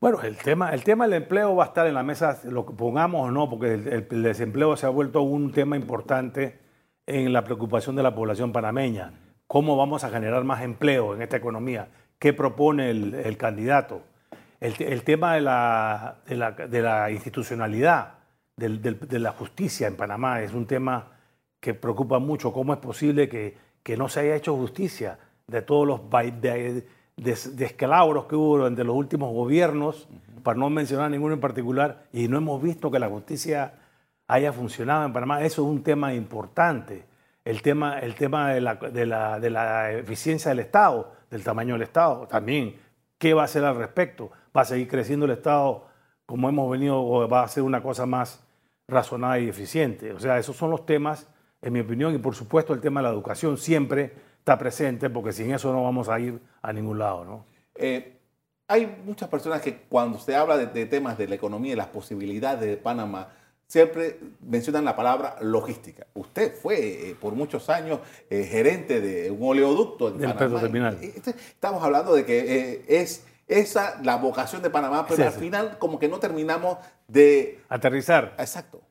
Bueno, 0.00 0.20
el 0.22 0.36
tema, 0.36 0.70
el 0.70 0.84
tema 0.84 1.04
del 1.04 1.22
empleo 1.22 1.54
va 1.54 1.64
a 1.64 1.66
estar 1.68 1.86
en 1.86 1.94
la 1.94 2.02
mesa, 2.02 2.40
lo 2.44 2.66
que 2.66 2.74
pongamos 2.74 3.28
o 3.28 3.30
no, 3.30 3.48
porque 3.48 3.74
el, 3.74 4.22
desempleo 4.22 4.76
se 4.76 4.84
ha 4.84 4.88
vuelto 4.90 5.22
un 5.22 5.52
tema 5.52 5.76
importante 5.76 6.58
en 7.06 7.32
la 7.32 7.44
preocupación 7.44 7.96
de 7.96 8.02
la 8.02 8.14
población 8.14 8.52
panameña. 8.52 9.12
¿Cómo 9.46 9.76
vamos 9.76 10.04
a 10.04 10.10
generar 10.10 10.44
más 10.44 10.62
empleo 10.62 11.14
en 11.14 11.22
esta 11.22 11.36
economía? 11.36 11.88
¿Qué 12.18 12.32
propone 12.32 12.90
el, 12.90 13.36
candidato? 13.36 14.02
El, 14.60 15.04
tema 15.04 15.34
de 15.36 15.40
la, 15.40 16.16
de 16.26 16.82
la 16.82 17.10
institucionalidad, 17.10 18.14
del, 18.56 18.80
del, 18.82 18.98
de 19.00 19.18
la 19.18 19.32
justicia 19.32 19.86
en 19.86 19.96
Panamá, 19.96 20.42
es 20.42 20.52
un 20.52 20.66
tema 20.66 21.12
que 21.60 21.74
preocupa 21.74 22.18
mucho. 22.18 22.52
¿Cómo 22.52 22.72
es 22.72 22.78
posible 22.78 23.28
que, 23.28 23.56
que 23.82 23.96
no 23.96 24.08
se 24.08 24.20
haya 24.20 24.36
hecho 24.36 24.56
justicia 24.56 25.18
de 25.46 25.62
todos 25.62 25.86
los... 25.86 26.00
De, 26.40 26.84
descalabros 27.14 28.24
que 28.24 28.34
hubo 28.34 28.56
durante 28.56 28.84
los 28.84 28.96
últimos 28.96 29.32
gobiernos, 29.34 30.08
para 30.42 30.58
no 30.58 30.70
mencionar 30.70 31.10
ninguno 31.10 31.34
en 31.34 31.40
particular, 31.40 32.04
y 32.10 32.26
no 32.26 32.38
hemos 32.38 32.60
visto 32.60 32.90
que 32.90 32.98
la 32.98 33.08
justicia 33.08 33.74
haya 34.26 34.50
funcionado 34.52 35.04
en 35.04 35.12
Panamá. 35.12 35.42
Eso 35.42 35.62
es 35.62 35.68
un 35.68 35.82
tema 35.82 36.14
importante. 36.14 37.04
El 37.44 37.60
tema, 37.60 37.98
el 37.98 38.14
tema 38.14 38.52
de, 38.54 38.60
la, 38.62 38.76
de, 38.76 39.06
la, 39.06 39.38
de 39.38 39.50
la 39.50 39.92
eficiencia 39.92 40.48
del 40.48 40.60
Estado, 40.60 41.12
del 41.30 41.44
tamaño 41.44 41.74
del 41.74 41.82
Estado, 41.82 42.26
también. 42.26 42.76
¿Qué 43.18 43.34
va 43.34 43.42
a 43.42 43.44
hacer 43.44 43.62
al 43.62 43.76
respecto? 43.76 44.30
¿Va 44.56 44.62
a 44.62 44.64
seguir 44.64 44.88
creciendo 44.88 45.26
el 45.26 45.32
Estado 45.32 45.86
como 46.26 46.48
hemos 46.48 46.70
venido 46.70 47.28
va 47.28 47.42
a 47.42 47.48
ser 47.48 47.62
una 47.62 47.82
cosa 47.82 48.06
más 48.06 48.42
razonada 48.88 49.38
y 49.38 49.48
eficiente? 49.48 50.12
O 50.12 50.20
sea, 50.20 50.38
esos 50.38 50.56
son 50.56 50.70
los 50.70 50.86
temas, 50.86 51.28
en 51.60 51.72
mi 51.72 51.80
opinión, 51.80 52.14
y 52.14 52.18
por 52.18 52.34
supuesto 52.34 52.72
el 52.74 52.80
tema 52.80 53.00
de 53.00 53.08
la 53.08 53.12
educación 53.12 53.56
siempre 53.58 54.12
está 54.38 54.58
presente, 54.58 55.10
porque 55.10 55.32
sin 55.32 55.52
eso 55.52 55.72
no 55.72 55.84
vamos 55.84 56.08
a 56.08 56.18
ir 56.18 56.40
a 56.60 56.72
ningún 56.72 56.98
lado. 56.98 57.24
¿no? 57.24 57.44
Eh, 57.74 58.18
hay 58.68 59.02
muchas 59.04 59.28
personas 59.28 59.60
que 59.60 59.82
cuando 59.88 60.18
se 60.18 60.34
habla 60.34 60.56
de, 60.56 60.66
de, 60.66 60.86
temas 60.86 61.18
de 61.18 61.28
la 61.28 61.34
economía 61.34 61.72
y 61.72 61.76
las 61.76 61.88
posibilidades 61.88 62.60
de 62.60 62.76
Panamá, 62.76 63.28
siempre 63.72 64.18
mencionan 64.42 64.84
la 64.84 64.94
palabra 64.94 65.36
logística. 65.40 66.06
Usted 66.12 66.54
fue 66.54 67.08
eh, 67.10 67.16
por 67.18 67.32
muchos 67.34 67.70
años 67.70 68.00
eh, 68.28 68.44
gerente 68.44 69.00
de 69.00 69.30
un 69.30 69.42
oleoducto 69.42 70.08
en 70.08 70.18
Del 70.18 70.34
Panamá. 70.34 70.60
terminal. 70.60 70.98
Este, 71.00 71.30
estamos 71.30 71.82
hablando 71.82 72.14
de 72.14 72.26
que 72.26 72.38
eh, 72.38 72.84
es 72.86 73.24
esa 73.46 74.00
la 74.02 74.16
vocación 74.16 74.62
de 74.62 74.70
Panamá, 74.70 75.06
pero 75.06 75.24
al 75.24 75.32
final 75.32 75.78
como 75.78 75.98
que 75.98 76.08
no 76.08 76.18
terminamos 76.18 76.78
de... 77.08 77.62
Aterrizar. 77.68 78.34
Exacto. 78.38 78.82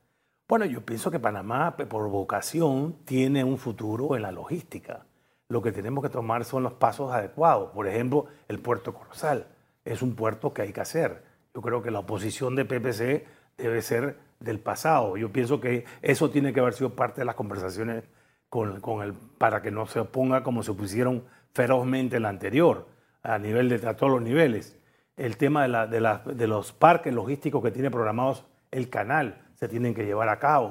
Bueno, 0.48 0.64
yo 0.66 0.84
pienso 0.84 1.10
que 1.10 1.18
Panamá, 1.18 1.76
por 1.76 2.08
vocación, 2.08 2.96
tiene 3.04 3.42
un 3.42 3.58
futuro 3.58 4.16
en 4.16 4.22
la 4.22 4.32
logística. 4.32 5.06
Lo 5.48 5.62
que 5.62 5.72
tenemos 5.72 6.02
que 6.02 6.10
tomar 6.10 6.44
son 6.44 6.62
los 6.62 6.74
pasos 6.74 7.12
adecuados. 7.12 7.70
Por 7.70 7.86
ejemplo, 7.86 8.26
el 8.48 8.58
puerto 8.58 8.92
Corozal 8.92 9.46
es 9.84 10.02
un 10.02 10.14
puerto 10.14 10.52
que 10.52 10.62
hay 10.62 10.72
que 10.72 10.80
hacer. 10.80 11.24
Yo 11.54 11.62
creo 11.62 11.82
que 11.82 11.90
la 11.90 12.00
oposición 12.00 12.54
de 12.54 12.64
PPC 12.64 13.26
debe 13.56 13.82
ser 13.82 14.18
del 14.40 14.60
pasado. 14.60 15.16
Yo 15.16 15.32
pienso 15.32 15.60
que 15.60 15.84
eso 16.02 16.30
tiene 16.30 16.52
que 16.52 16.60
haber 16.60 16.74
sido 16.74 16.90
parte 16.90 17.20
de 17.20 17.24
las 17.24 17.34
conversaciones 17.34 18.04
con, 18.48 18.80
con 18.80 19.02
el, 19.02 19.14
para 19.14 19.62
que 19.62 19.70
no 19.70 19.86
se 19.86 20.00
oponga 20.00 20.42
como 20.42 20.62
se 20.62 20.72
opusieron 20.72 21.24
ferozmente 21.54 22.16
en 22.16 22.22
la 22.22 22.28
anterior, 22.28 22.86
a, 23.22 23.38
nivel 23.38 23.68
de, 23.68 23.86
a 23.88 23.94
todos 23.96 24.12
los 24.12 24.22
niveles. 24.22 24.78
El 25.16 25.36
tema 25.36 25.62
de, 25.62 25.68
la- 25.68 25.86
de 25.86 26.00
la- 26.00 26.22
de 26.24 26.46
los 26.46 26.72
parques 26.72 27.12
logísticos 27.12 27.62
que 27.62 27.70
tiene 27.70 27.90
programados 27.90 28.44
el 28.70 28.88
canal 28.88 29.42
se 29.54 29.68
tienen 29.68 29.94
que 29.94 30.04
llevar 30.04 30.28
a 30.28 30.38
cabo. 30.38 30.66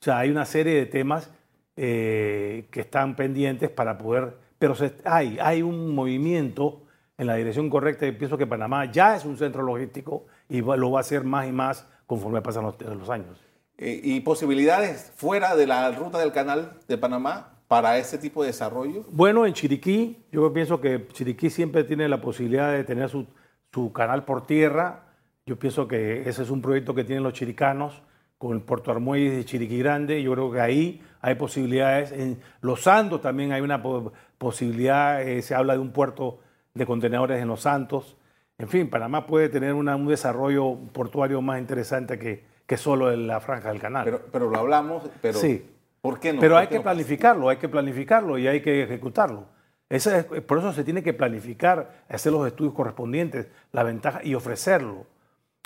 O 0.00 0.04
sea, 0.04 0.18
hay 0.18 0.30
una 0.30 0.44
serie 0.44 0.74
de 0.74 0.86
temas 0.86 1.30
eh, 1.76 2.68
que 2.70 2.80
están 2.80 3.16
pendientes 3.16 3.70
para 3.70 3.98
poder, 3.98 4.36
pero 4.58 4.74
se- 4.74 4.94
hay, 5.04 5.38
hay 5.40 5.62
un 5.62 5.94
movimiento 5.94 6.82
en 7.18 7.26
la 7.26 7.34
dirección 7.36 7.70
correcta 7.70 8.06
y 8.06 8.12
pienso 8.12 8.36
que 8.38 8.46
Panamá 8.46 8.90
ya 8.90 9.16
es 9.16 9.24
un 9.24 9.36
centro 9.36 9.62
logístico 9.62 10.26
y 10.48 10.60
lo 10.60 10.90
va 10.90 11.00
a 11.00 11.04
ser 11.04 11.24
más 11.24 11.46
y 11.46 11.52
más 11.52 11.88
conforme 12.06 12.42
pasan 12.42 12.64
los, 12.64 12.80
los 12.80 13.08
años. 13.10 13.40
Y 13.76 14.20
posibilidades 14.20 15.12
fuera 15.16 15.56
de 15.56 15.66
la 15.66 15.90
ruta 15.90 16.18
del 16.18 16.30
canal 16.32 16.78
de 16.86 16.96
Panamá 16.96 17.53
para 17.68 17.98
ese 17.98 18.18
tipo 18.18 18.42
de 18.42 18.48
desarrollo. 18.48 19.04
Bueno, 19.10 19.46
en 19.46 19.52
Chiriquí, 19.54 20.18
yo 20.30 20.52
pienso 20.52 20.80
que 20.80 21.06
Chiriquí 21.12 21.50
siempre 21.50 21.84
tiene 21.84 22.08
la 22.08 22.20
posibilidad 22.20 22.72
de 22.72 22.84
tener 22.84 23.08
su, 23.08 23.26
su 23.72 23.92
canal 23.92 24.24
por 24.24 24.46
tierra. 24.46 25.00
Yo 25.46 25.58
pienso 25.58 25.88
que 25.88 26.28
ese 26.28 26.42
es 26.42 26.50
un 26.50 26.62
proyecto 26.62 26.94
que 26.94 27.04
tienen 27.04 27.22
los 27.24 27.32
chiricanos 27.32 28.02
con 28.38 28.60
Puerto 28.60 28.90
Armuelles 28.90 29.40
y 29.40 29.44
Chiriquí 29.44 29.78
Grande. 29.78 30.22
Yo 30.22 30.32
creo 30.32 30.52
que 30.52 30.60
ahí 30.60 31.02
hay 31.20 31.34
posibilidades. 31.36 32.12
En 32.12 32.38
Los 32.60 32.82
Santos 32.82 33.20
también 33.22 33.52
hay 33.52 33.60
una 33.62 33.82
po- 33.82 34.12
posibilidad, 34.38 35.22
eh, 35.22 35.40
se 35.42 35.54
habla 35.54 35.72
de 35.74 35.78
un 35.80 35.90
puerto 35.92 36.38
de 36.74 36.84
contenedores 36.86 37.40
en 37.40 37.48
Los 37.48 37.60
Santos. 37.62 38.16
En 38.58 38.68
fin, 38.68 38.88
Panamá 38.90 39.26
puede 39.26 39.48
tener 39.48 39.74
una- 39.74 39.96
un 39.96 40.06
desarrollo 40.06 40.76
portuario 40.92 41.40
más 41.42 41.58
interesante 41.58 42.18
que, 42.18 42.44
que 42.66 42.76
solo 42.76 43.10
en 43.12 43.26
la 43.26 43.40
franja 43.40 43.70
del 43.70 43.80
canal. 43.80 44.04
Pero, 44.04 44.20
pero 44.30 44.50
lo 44.50 44.58
hablamos, 44.58 45.02
pero 45.20 45.38
Sí. 45.38 45.64
¿Por 46.04 46.20
qué 46.20 46.34
no? 46.34 46.40
Pero 46.40 46.54
¿Por 46.56 46.60
hay 46.60 46.68
que 46.68 46.76
no? 46.76 46.82
planificarlo, 46.82 47.48
hay 47.48 47.56
que 47.56 47.68
planificarlo 47.70 48.36
y 48.36 48.46
hay 48.46 48.60
que 48.60 48.82
ejecutarlo. 48.82 49.46
Ese 49.88 50.18
es- 50.18 50.42
por 50.42 50.58
eso 50.58 50.70
se 50.74 50.84
tiene 50.84 51.02
que 51.02 51.14
planificar, 51.14 52.04
hacer 52.10 52.30
los 52.30 52.46
estudios 52.46 52.74
correspondientes, 52.74 53.48
la 53.72 53.82
ventaja 53.84 54.20
y 54.22 54.34
ofrecerlo 54.34 55.06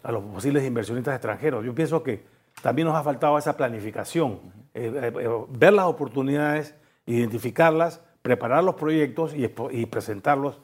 a 0.05 0.13
los 0.13 0.23
posibles 0.23 0.65
inversionistas 0.65 1.15
extranjeros. 1.17 1.65
Yo 1.65 1.75
pienso 1.75 2.05
que 2.05 2.25
también 2.63 2.87
nos 2.87 2.97
ha 2.97 3.03
faltado 3.03 3.37
esa 3.37 3.57
planificación, 3.57 4.41
eh, 4.75 4.93
eh, 4.95 5.13
eh, 5.21 5.29
ver 5.49 5.73
las 5.73 5.87
oportunidades, 5.87 6.75
identificarlas, 7.07 8.01
preparar 8.23 8.63
los 8.63 8.77
proyectos 8.77 9.35
y, 9.35 9.45
y 9.73 9.87
presentarlos 9.87 10.61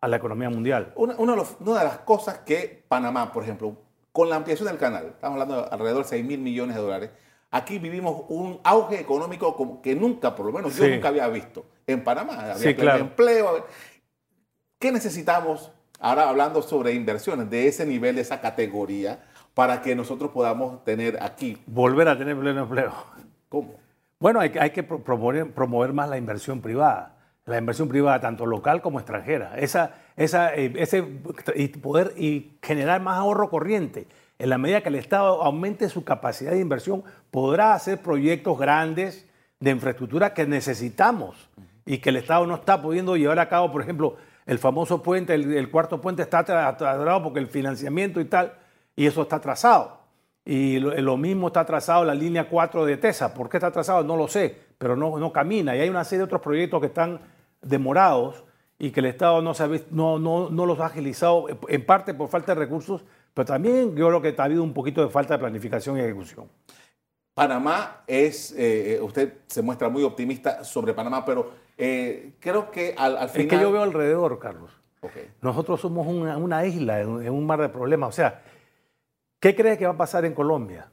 a 0.00 0.06
la 0.08 0.16
economía 0.16 0.50
mundial. 0.50 0.92
Una, 0.94 1.14
uno 1.18 1.32
de 1.32 1.38
los- 1.38 1.56
una 1.60 1.78
de 1.80 1.84
las 1.84 1.98
cosas 1.98 2.38
que 2.38 2.84
Panamá, 2.86 3.32
por 3.32 3.42
ejemplo, 3.42 3.76
con 4.12 4.28
la 4.28 4.36
ampliación 4.36 4.68
del 4.68 4.78
canal, 4.78 5.06
estamos 5.06 5.34
hablando 5.40 5.62
de 5.62 5.68
alrededor 5.70 6.02
de 6.04 6.08
6 6.10 6.24
mil 6.24 6.38
millones 6.40 6.76
de 6.76 6.82
dólares, 6.82 7.10
aquí 7.56 7.78
vivimos 7.78 8.24
un 8.28 8.58
auge 8.64 9.00
económico 9.00 9.54
como 9.56 9.80
que 9.82 9.94
nunca, 9.94 10.34
por 10.34 10.46
lo 10.46 10.52
menos 10.52 10.76
yo 10.76 10.86
nunca 10.88 11.08
había 11.08 11.28
visto 11.28 11.64
en 11.86 12.02
Panamá. 12.04 12.34
Había 12.40 12.54
Sí, 12.56 12.74
claro. 12.74 13.00
empleo. 13.00 13.66
¿Qué 14.78 14.92
necesitamos, 14.92 15.72
ahora 16.00 16.28
hablando 16.28 16.62
sobre 16.62 16.92
inversiones, 16.92 17.48
de 17.50 17.66
ese 17.68 17.86
nivel, 17.86 18.16
de 18.16 18.22
esa 18.22 18.40
categoría, 18.40 19.24
para 19.54 19.80
que 19.80 19.94
nosotros 19.94 20.30
podamos 20.32 20.84
tener 20.84 21.22
aquí? 21.22 21.56
Volver 21.66 22.08
a 22.08 22.18
tener 22.18 22.36
pleno 22.38 22.62
empleo. 22.62 22.92
¿Cómo? 23.48 23.74
Bueno, 24.18 24.40
hay, 24.40 24.50
que- 24.50 24.60
hay 24.60 24.70
que 24.70 24.82
pro- 24.82 25.02
promover, 25.02 25.50
promover 25.52 25.92
más 25.92 26.08
la 26.08 26.18
inversión 26.18 26.60
privada, 26.60 27.16
la 27.46 27.58
inversión 27.58 27.88
privada 27.88 28.20
tanto 28.20 28.44
local 28.44 28.82
como 28.82 28.98
extranjera. 28.98 29.56
Esa, 29.58 29.94
esa, 30.16 30.54
eh, 30.54 30.72
ese, 30.76 31.04
y 31.54 31.68
poder 31.68 32.12
y 32.16 32.52
generar 32.62 33.00
más 33.00 33.18
ahorro 33.18 33.48
corriente. 33.48 34.06
En 34.38 34.50
la 34.50 34.58
medida 34.58 34.82
que 34.82 34.88
el 34.90 34.96
Estado 34.96 35.42
aumente 35.42 35.88
su 35.88 36.04
capacidad 36.04 36.52
de 36.52 36.60
inversión, 36.60 37.02
podrá 37.30 37.74
hacer 37.74 38.02
proyectos 38.02 38.58
grandes 38.58 39.26
de 39.60 39.70
infraestructura 39.70 40.34
que 40.34 40.46
necesitamos 40.46 41.48
y 41.86 41.98
que 41.98 42.10
el 42.10 42.16
Estado 42.16 42.46
no 42.46 42.56
está 42.56 42.82
pudiendo 42.82 43.16
llevar 43.16 43.38
a 43.38 43.48
cabo. 43.48 43.72
Por 43.72 43.80
ejemplo, 43.82 44.16
el 44.44 44.58
famoso 44.58 45.02
puente, 45.02 45.34
el, 45.34 45.70
cuarto 45.70 46.00
puente 46.00 46.22
está 46.22 46.44
atra- 46.44 46.66
atrasado 46.68 47.22
porque 47.22 47.38
el 47.40 47.46
financiamiento 47.46 48.20
y 48.20 48.26
tal, 48.26 48.52
y 48.94 49.06
eso 49.06 49.22
está 49.22 49.36
atrasado. 49.36 50.00
Y 50.44 50.78
lo, 50.78 51.16
mismo 51.16 51.48
está 51.48 51.60
atrasado 51.60 52.04
la 52.04 52.14
línea 52.14 52.48
4 52.48 52.84
de 52.84 52.96
TESA. 52.98 53.34
¿Por 53.34 53.48
qué 53.48 53.56
está 53.56 53.68
atrasado? 53.68 54.04
No 54.04 54.16
lo 54.16 54.28
sé, 54.28 54.56
pero 54.78 54.94
no, 54.94 55.18
no 55.18 55.32
camina. 55.32 55.74
Y 55.74 55.80
hay 55.80 55.88
una 55.88 56.04
serie 56.04 56.18
de 56.18 56.24
otros 56.24 56.40
proyectos 56.42 56.80
que 56.80 56.86
están 56.86 57.20
demorados 57.62 58.44
y 58.78 58.90
que 58.90 59.00
el 59.00 59.06
Estado 59.06 59.42
no, 59.42 59.54
se 59.54 59.84
no, 59.90 60.18
no, 60.18 60.50
no 60.50 60.66
los 60.66 60.78
ha 60.80 60.86
agilizado, 60.86 61.46
en 61.68 61.86
parte 61.86 62.14
por 62.14 62.28
falta 62.28 62.54
de 62.54 62.60
recursos, 62.60 63.04
pero 63.36 63.44
también 63.44 63.94
yo 63.94 64.08
creo 64.08 64.22
que 64.22 64.34
ha 64.34 64.44
habido 64.44 64.62
un 64.62 64.72
poquito 64.72 65.02
de 65.02 65.10
falta 65.10 65.34
de 65.34 65.40
planificación 65.40 65.98
y 65.98 66.00
ejecución. 66.00 66.48
Panamá 67.34 68.02
es, 68.06 68.54
eh, 68.56 68.98
usted 69.02 69.34
se 69.46 69.60
muestra 69.60 69.90
muy 69.90 70.04
optimista 70.04 70.64
sobre 70.64 70.94
Panamá, 70.94 71.22
pero 71.22 71.50
eh, 71.76 72.32
creo 72.40 72.70
que 72.70 72.94
al, 72.96 73.18
al 73.18 73.28
final... 73.28 73.46
Es 73.46 73.52
que 73.52 73.60
yo 73.60 73.70
veo 73.70 73.82
alrededor, 73.82 74.38
Carlos. 74.38 74.70
Ok. 75.02 75.12
Nosotros 75.42 75.78
somos 75.82 76.06
una, 76.06 76.38
una 76.38 76.64
isla 76.64 77.02
en, 77.02 77.26
en 77.26 77.30
un 77.30 77.44
mar 77.44 77.60
de 77.60 77.68
problemas. 77.68 78.08
O 78.08 78.12
sea, 78.12 78.42
¿qué 79.38 79.54
crees 79.54 79.76
que 79.76 79.84
va 79.84 79.92
a 79.92 79.98
pasar 79.98 80.24
en 80.24 80.32
Colombia? 80.32 80.88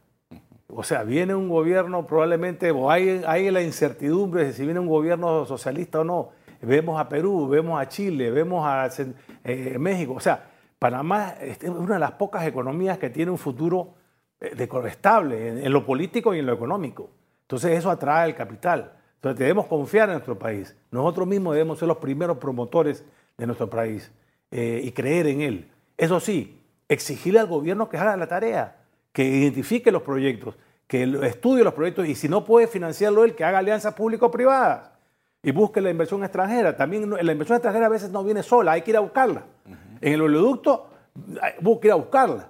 O 0.67 0.83
sea, 0.83 1.03
viene 1.03 1.33
un 1.33 1.47
gobierno 1.47 2.05
probablemente, 2.05 2.71
o 2.71 2.91
hay, 2.91 3.23
hay 3.25 3.49
la 3.51 3.61
incertidumbre 3.61 4.43
de 4.43 4.51
si 4.51 4.65
viene 4.65 4.81
un 4.81 4.87
gobierno 4.87 5.45
socialista 5.45 6.01
o 6.01 6.03
no. 6.03 6.31
Vemos 6.61 6.99
a 6.99 7.07
Perú, 7.07 7.47
vemos 7.47 7.79
a 7.79 7.87
Chile, 7.87 8.31
vemos 8.31 8.65
a 8.67 8.89
eh, 9.45 9.77
México. 9.79 10.15
O 10.15 10.19
sea, 10.19 10.49
Panamá 10.83 11.35
es 11.39 11.63
una 11.63 11.93
de 11.93 11.99
las 12.01 12.11
pocas 12.11 12.45
economías 12.45 12.97
que 12.97 13.09
tiene 13.09 13.31
un 13.31 13.37
futuro 13.37 13.93
eh, 14.41 14.67
estable 14.85 15.63
en, 15.65 15.71
lo 15.71 15.85
político 15.85 16.35
y 16.35 16.39
en 16.39 16.45
lo 16.45 16.51
económico. 16.51 17.09
Entonces 17.43 17.79
eso 17.79 17.89
atrae 17.89 18.27
el 18.27 18.35
capital. 18.35 18.91
Entonces 19.15 19.39
debemos 19.39 19.67
confiar 19.67 20.09
en 20.09 20.15
nuestro 20.15 20.37
país. 20.37 20.75
Nosotros 20.91 21.25
mismos 21.25 21.53
debemos 21.53 21.79
ser 21.79 21.87
los 21.87 21.99
primeros 21.99 22.37
promotores 22.37 23.05
de 23.37 23.45
nuestro 23.45 23.69
país 23.69 24.11
eh, 24.51 24.81
y 24.83 24.91
creer 24.91 25.27
en 25.27 25.39
él. 25.39 25.71
Eso 25.95 26.19
sí, 26.19 26.59
exigirle 26.89 27.39
al 27.39 27.47
gobierno 27.47 27.87
que 27.87 27.95
haga 27.95 28.17
la 28.17 28.27
tarea, 28.27 28.75
que 29.13 29.23
identifique 29.23 29.89
los 29.89 30.01
proyectos, 30.01 30.57
que 30.85 31.03
estudie 31.25 31.63
los 31.63 31.75
proyectos 31.75 32.09
y 32.09 32.15
si 32.15 32.27
no 32.27 32.43
puede 32.43 32.67
financiarlo 32.67 33.23
él, 33.23 33.35
que 33.35 33.45
haga 33.45 33.59
alianzas 33.59 33.93
público-privadas 33.93 34.91
y 35.41 35.51
busque 35.51 35.79
la 35.79 35.91
inversión 35.91 36.25
extranjera. 36.25 36.75
También 36.75 37.09
la 37.09 37.31
inversión 37.31 37.55
extranjera 37.55 37.85
a 37.85 37.89
veces 37.89 38.11
no 38.11 38.21
viene 38.21 38.43
sola, 38.43 38.73
hay 38.73 38.81
que 38.81 38.91
ir 38.91 38.97
a 38.97 38.99
buscarla. 38.99 39.45
En 40.03 40.13
el 40.13 40.21
oleoducto 40.21 40.89
que 41.81 41.87
ir 41.87 41.91
a 41.93 41.95
buscarla. 41.95 42.49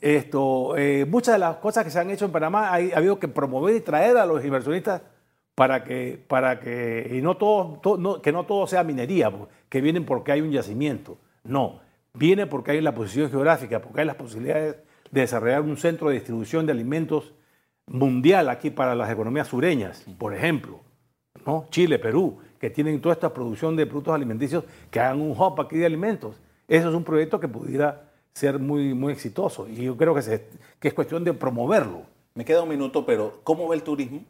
Esto, 0.00 0.76
eh, 0.76 1.06
muchas 1.08 1.36
de 1.36 1.38
las 1.38 1.56
cosas 1.56 1.84
que 1.84 1.90
se 1.90 2.00
han 2.00 2.10
hecho 2.10 2.24
en 2.24 2.32
Panamá 2.32 2.70
ha 2.70 2.74
habido 2.74 3.20
que 3.20 3.28
promover 3.28 3.76
y 3.76 3.80
traer 3.80 4.16
a 4.16 4.26
los 4.26 4.44
inversionistas 4.44 5.02
para 5.54 5.84
que, 5.84 6.24
para 6.26 6.58
que, 6.58 7.08
y 7.14 7.22
no 7.22 7.36
todo, 7.36 8.20
que 8.20 8.32
no 8.32 8.46
todo 8.46 8.66
sea 8.66 8.82
minería, 8.82 9.32
que 9.68 9.80
vienen 9.80 10.04
porque 10.04 10.32
hay 10.32 10.40
un 10.40 10.50
yacimiento. 10.50 11.18
No, 11.44 11.80
viene 12.14 12.46
porque 12.46 12.72
hay 12.72 12.80
la 12.80 12.94
posición 12.94 13.30
geográfica, 13.30 13.80
porque 13.80 14.00
hay 14.00 14.06
las 14.06 14.16
posibilidades 14.16 14.76
de 15.10 15.20
desarrollar 15.20 15.62
un 15.62 15.76
centro 15.76 16.08
de 16.08 16.14
distribución 16.14 16.66
de 16.66 16.72
alimentos 16.72 17.32
mundial 17.86 18.48
aquí 18.48 18.70
para 18.70 18.96
las 18.96 19.08
economías 19.08 19.46
sureñas, 19.46 20.04
por 20.18 20.34
ejemplo, 20.34 20.80
¿no? 21.46 21.66
Chile, 21.70 22.00
Perú, 22.00 22.38
que 22.58 22.70
tienen 22.70 23.00
toda 23.00 23.12
esta 23.14 23.32
producción 23.32 23.76
de 23.76 23.86
productos 23.86 24.14
alimenticios, 24.14 24.64
que 24.90 24.98
hagan 24.98 25.20
un 25.20 25.30
hub 25.30 25.60
aquí 25.60 25.76
de 25.76 25.86
alimentos. 25.86 26.40
Eso 26.68 26.90
es 26.90 26.94
un 26.94 27.02
proyecto 27.02 27.40
que 27.40 27.48
pudiera 27.48 28.02
ser 28.34 28.58
muy, 28.58 28.94
muy 28.94 29.12
exitoso 29.12 29.66
y 29.66 29.82
yo 29.82 29.96
creo 29.96 30.14
que, 30.14 30.48
que 30.78 30.88
es 30.88 30.94
cuestión 30.94 31.24
de 31.24 31.32
promoverlo. 31.32 32.02
Me 32.34 32.44
queda 32.44 32.62
un 32.62 32.68
minuto, 32.68 33.04
pero 33.04 33.40
¿cómo 33.42 33.66
ve 33.66 33.76
el 33.76 33.82
turismo? 33.82 34.22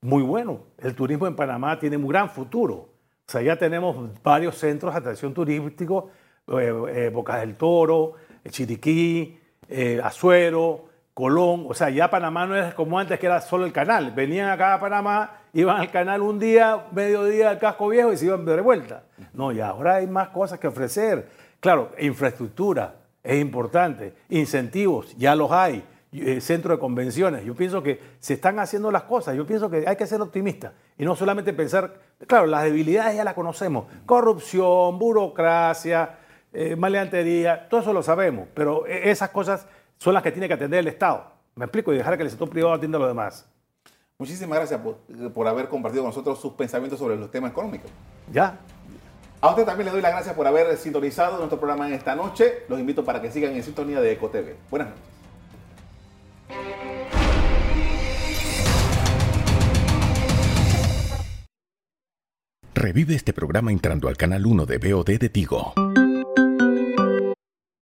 Muy 0.00 0.22
bueno. 0.22 0.60
El 0.78 0.94
turismo 0.94 1.26
en 1.26 1.36
Panamá 1.36 1.78
tiene 1.78 1.96
un 1.96 2.08
gran 2.08 2.30
futuro. 2.30 2.74
O 2.74 3.32
sea, 3.32 3.42
ya 3.42 3.56
tenemos 3.56 3.96
varios 4.22 4.56
centros 4.56 4.94
de 4.94 4.98
atracción 4.98 5.34
turístico, 5.34 6.10
eh, 6.48 6.72
eh, 6.88 7.10
Bocas 7.12 7.40
del 7.40 7.56
Toro, 7.56 8.14
Chiriquí, 8.48 9.38
eh, 9.68 10.00
Azuero, 10.02 10.86
Colón. 11.12 11.66
O 11.68 11.74
sea, 11.74 11.90
ya 11.90 12.08
Panamá 12.08 12.46
no 12.46 12.56
es 12.56 12.72
como 12.74 12.98
antes 12.98 13.18
que 13.18 13.26
era 13.26 13.40
solo 13.40 13.66
el 13.66 13.72
canal. 13.72 14.12
Venían 14.12 14.48
acá 14.48 14.74
a 14.74 14.80
Panamá, 14.80 15.42
iban 15.52 15.76
al 15.76 15.90
canal 15.90 16.22
un 16.22 16.38
día, 16.38 16.86
mediodía 16.92 17.50
al 17.50 17.58
casco 17.58 17.88
viejo 17.88 18.12
y 18.12 18.16
se 18.16 18.24
iban 18.26 18.44
de 18.44 18.60
vuelta. 18.60 19.04
No, 19.34 19.52
y 19.52 19.60
ahora 19.60 19.96
hay 19.96 20.06
más 20.06 20.30
cosas 20.30 20.58
que 20.58 20.66
ofrecer. 20.66 21.28
Claro, 21.60 21.92
infraestructura 21.98 22.96
es 23.22 23.38
importante, 23.38 24.14
incentivos, 24.30 25.14
ya 25.16 25.34
los 25.36 25.52
hay, 25.52 25.84
eh, 26.12 26.40
centro 26.40 26.74
de 26.74 26.80
convenciones. 26.80 27.44
Yo 27.44 27.54
pienso 27.54 27.82
que 27.82 28.00
se 28.18 28.34
están 28.34 28.58
haciendo 28.58 28.90
las 28.90 29.04
cosas, 29.04 29.36
yo 29.36 29.46
pienso 29.46 29.70
que 29.70 29.84
hay 29.86 29.94
que 29.94 30.06
ser 30.06 30.20
optimista 30.22 30.72
y 30.98 31.04
no 31.04 31.14
solamente 31.14 31.52
pensar, 31.52 32.00
claro, 32.26 32.46
las 32.46 32.64
debilidades 32.64 33.14
ya 33.14 33.24
las 33.24 33.34
conocemos, 33.34 33.84
corrupción, 34.06 34.98
burocracia, 34.98 36.18
eh, 36.52 36.74
maleantería, 36.76 37.68
todo 37.68 37.80
eso 37.80 37.92
lo 37.92 38.02
sabemos, 38.02 38.48
pero 38.54 38.86
e, 38.86 39.10
esas 39.10 39.28
cosas 39.30 39.66
son 39.98 40.14
las 40.14 40.22
que 40.22 40.32
tiene 40.32 40.48
que 40.48 40.54
atender 40.54 40.80
el 40.80 40.88
Estado. 40.88 41.30
Me 41.54 41.66
explico 41.66 41.92
y 41.92 41.98
dejar 41.98 42.16
que 42.16 42.24
el 42.24 42.30
sector 42.30 42.48
privado 42.48 42.74
atienda 42.74 42.98
lo 42.98 43.06
demás. 43.06 43.46
Muchísimas 44.18 44.58
gracias 44.58 44.80
por, 44.80 44.96
por 45.32 45.46
haber 45.46 45.68
compartido 45.68 46.02
con 46.02 46.08
nosotros 46.08 46.40
sus 46.40 46.54
pensamientos 46.54 46.98
sobre 46.98 47.16
los 47.16 47.30
temas 47.30 47.52
económicos. 47.52 47.90
Ya, 48.32 48.58
a 49.40 49.50
usted 49.50 49.64
también 49.64 49.86
le 49.86 49.92
doy 49.92 50.02
las 50.02 50.12
gracias 50.12 50.34
por 50.34 50.46
haber 50.46 50.76
sintonizado 50.76 51.38
nuestro 51.38 51.58
programa 51.58 51.86
en 51.86 51.94
esta 51.94 52.14
noche. 52.14 52.64
Los 52.68 52.78
invito 52.78 53.04
para 53.04 53.22
que 53.22 53.30
sigan 53.30 53.54
en 53.54 53.62
sintonía 53.62 54.00
de 54.00 54.12
EcoTV. 54.12 54.54
Buenas 54.70 54.88
noches. 54.90 55.10
Revive 62.74 63.14
este 63.14 63.32
programa 63.34 63.72
entrando 63.72 64.08
al 64.08 64.16
canal 64.16 64.46
1 64.46 64.64
de 64.64 64.78
BOD 64.78 65.18
de 65.18 65.28
Tigo. 65.28 65.74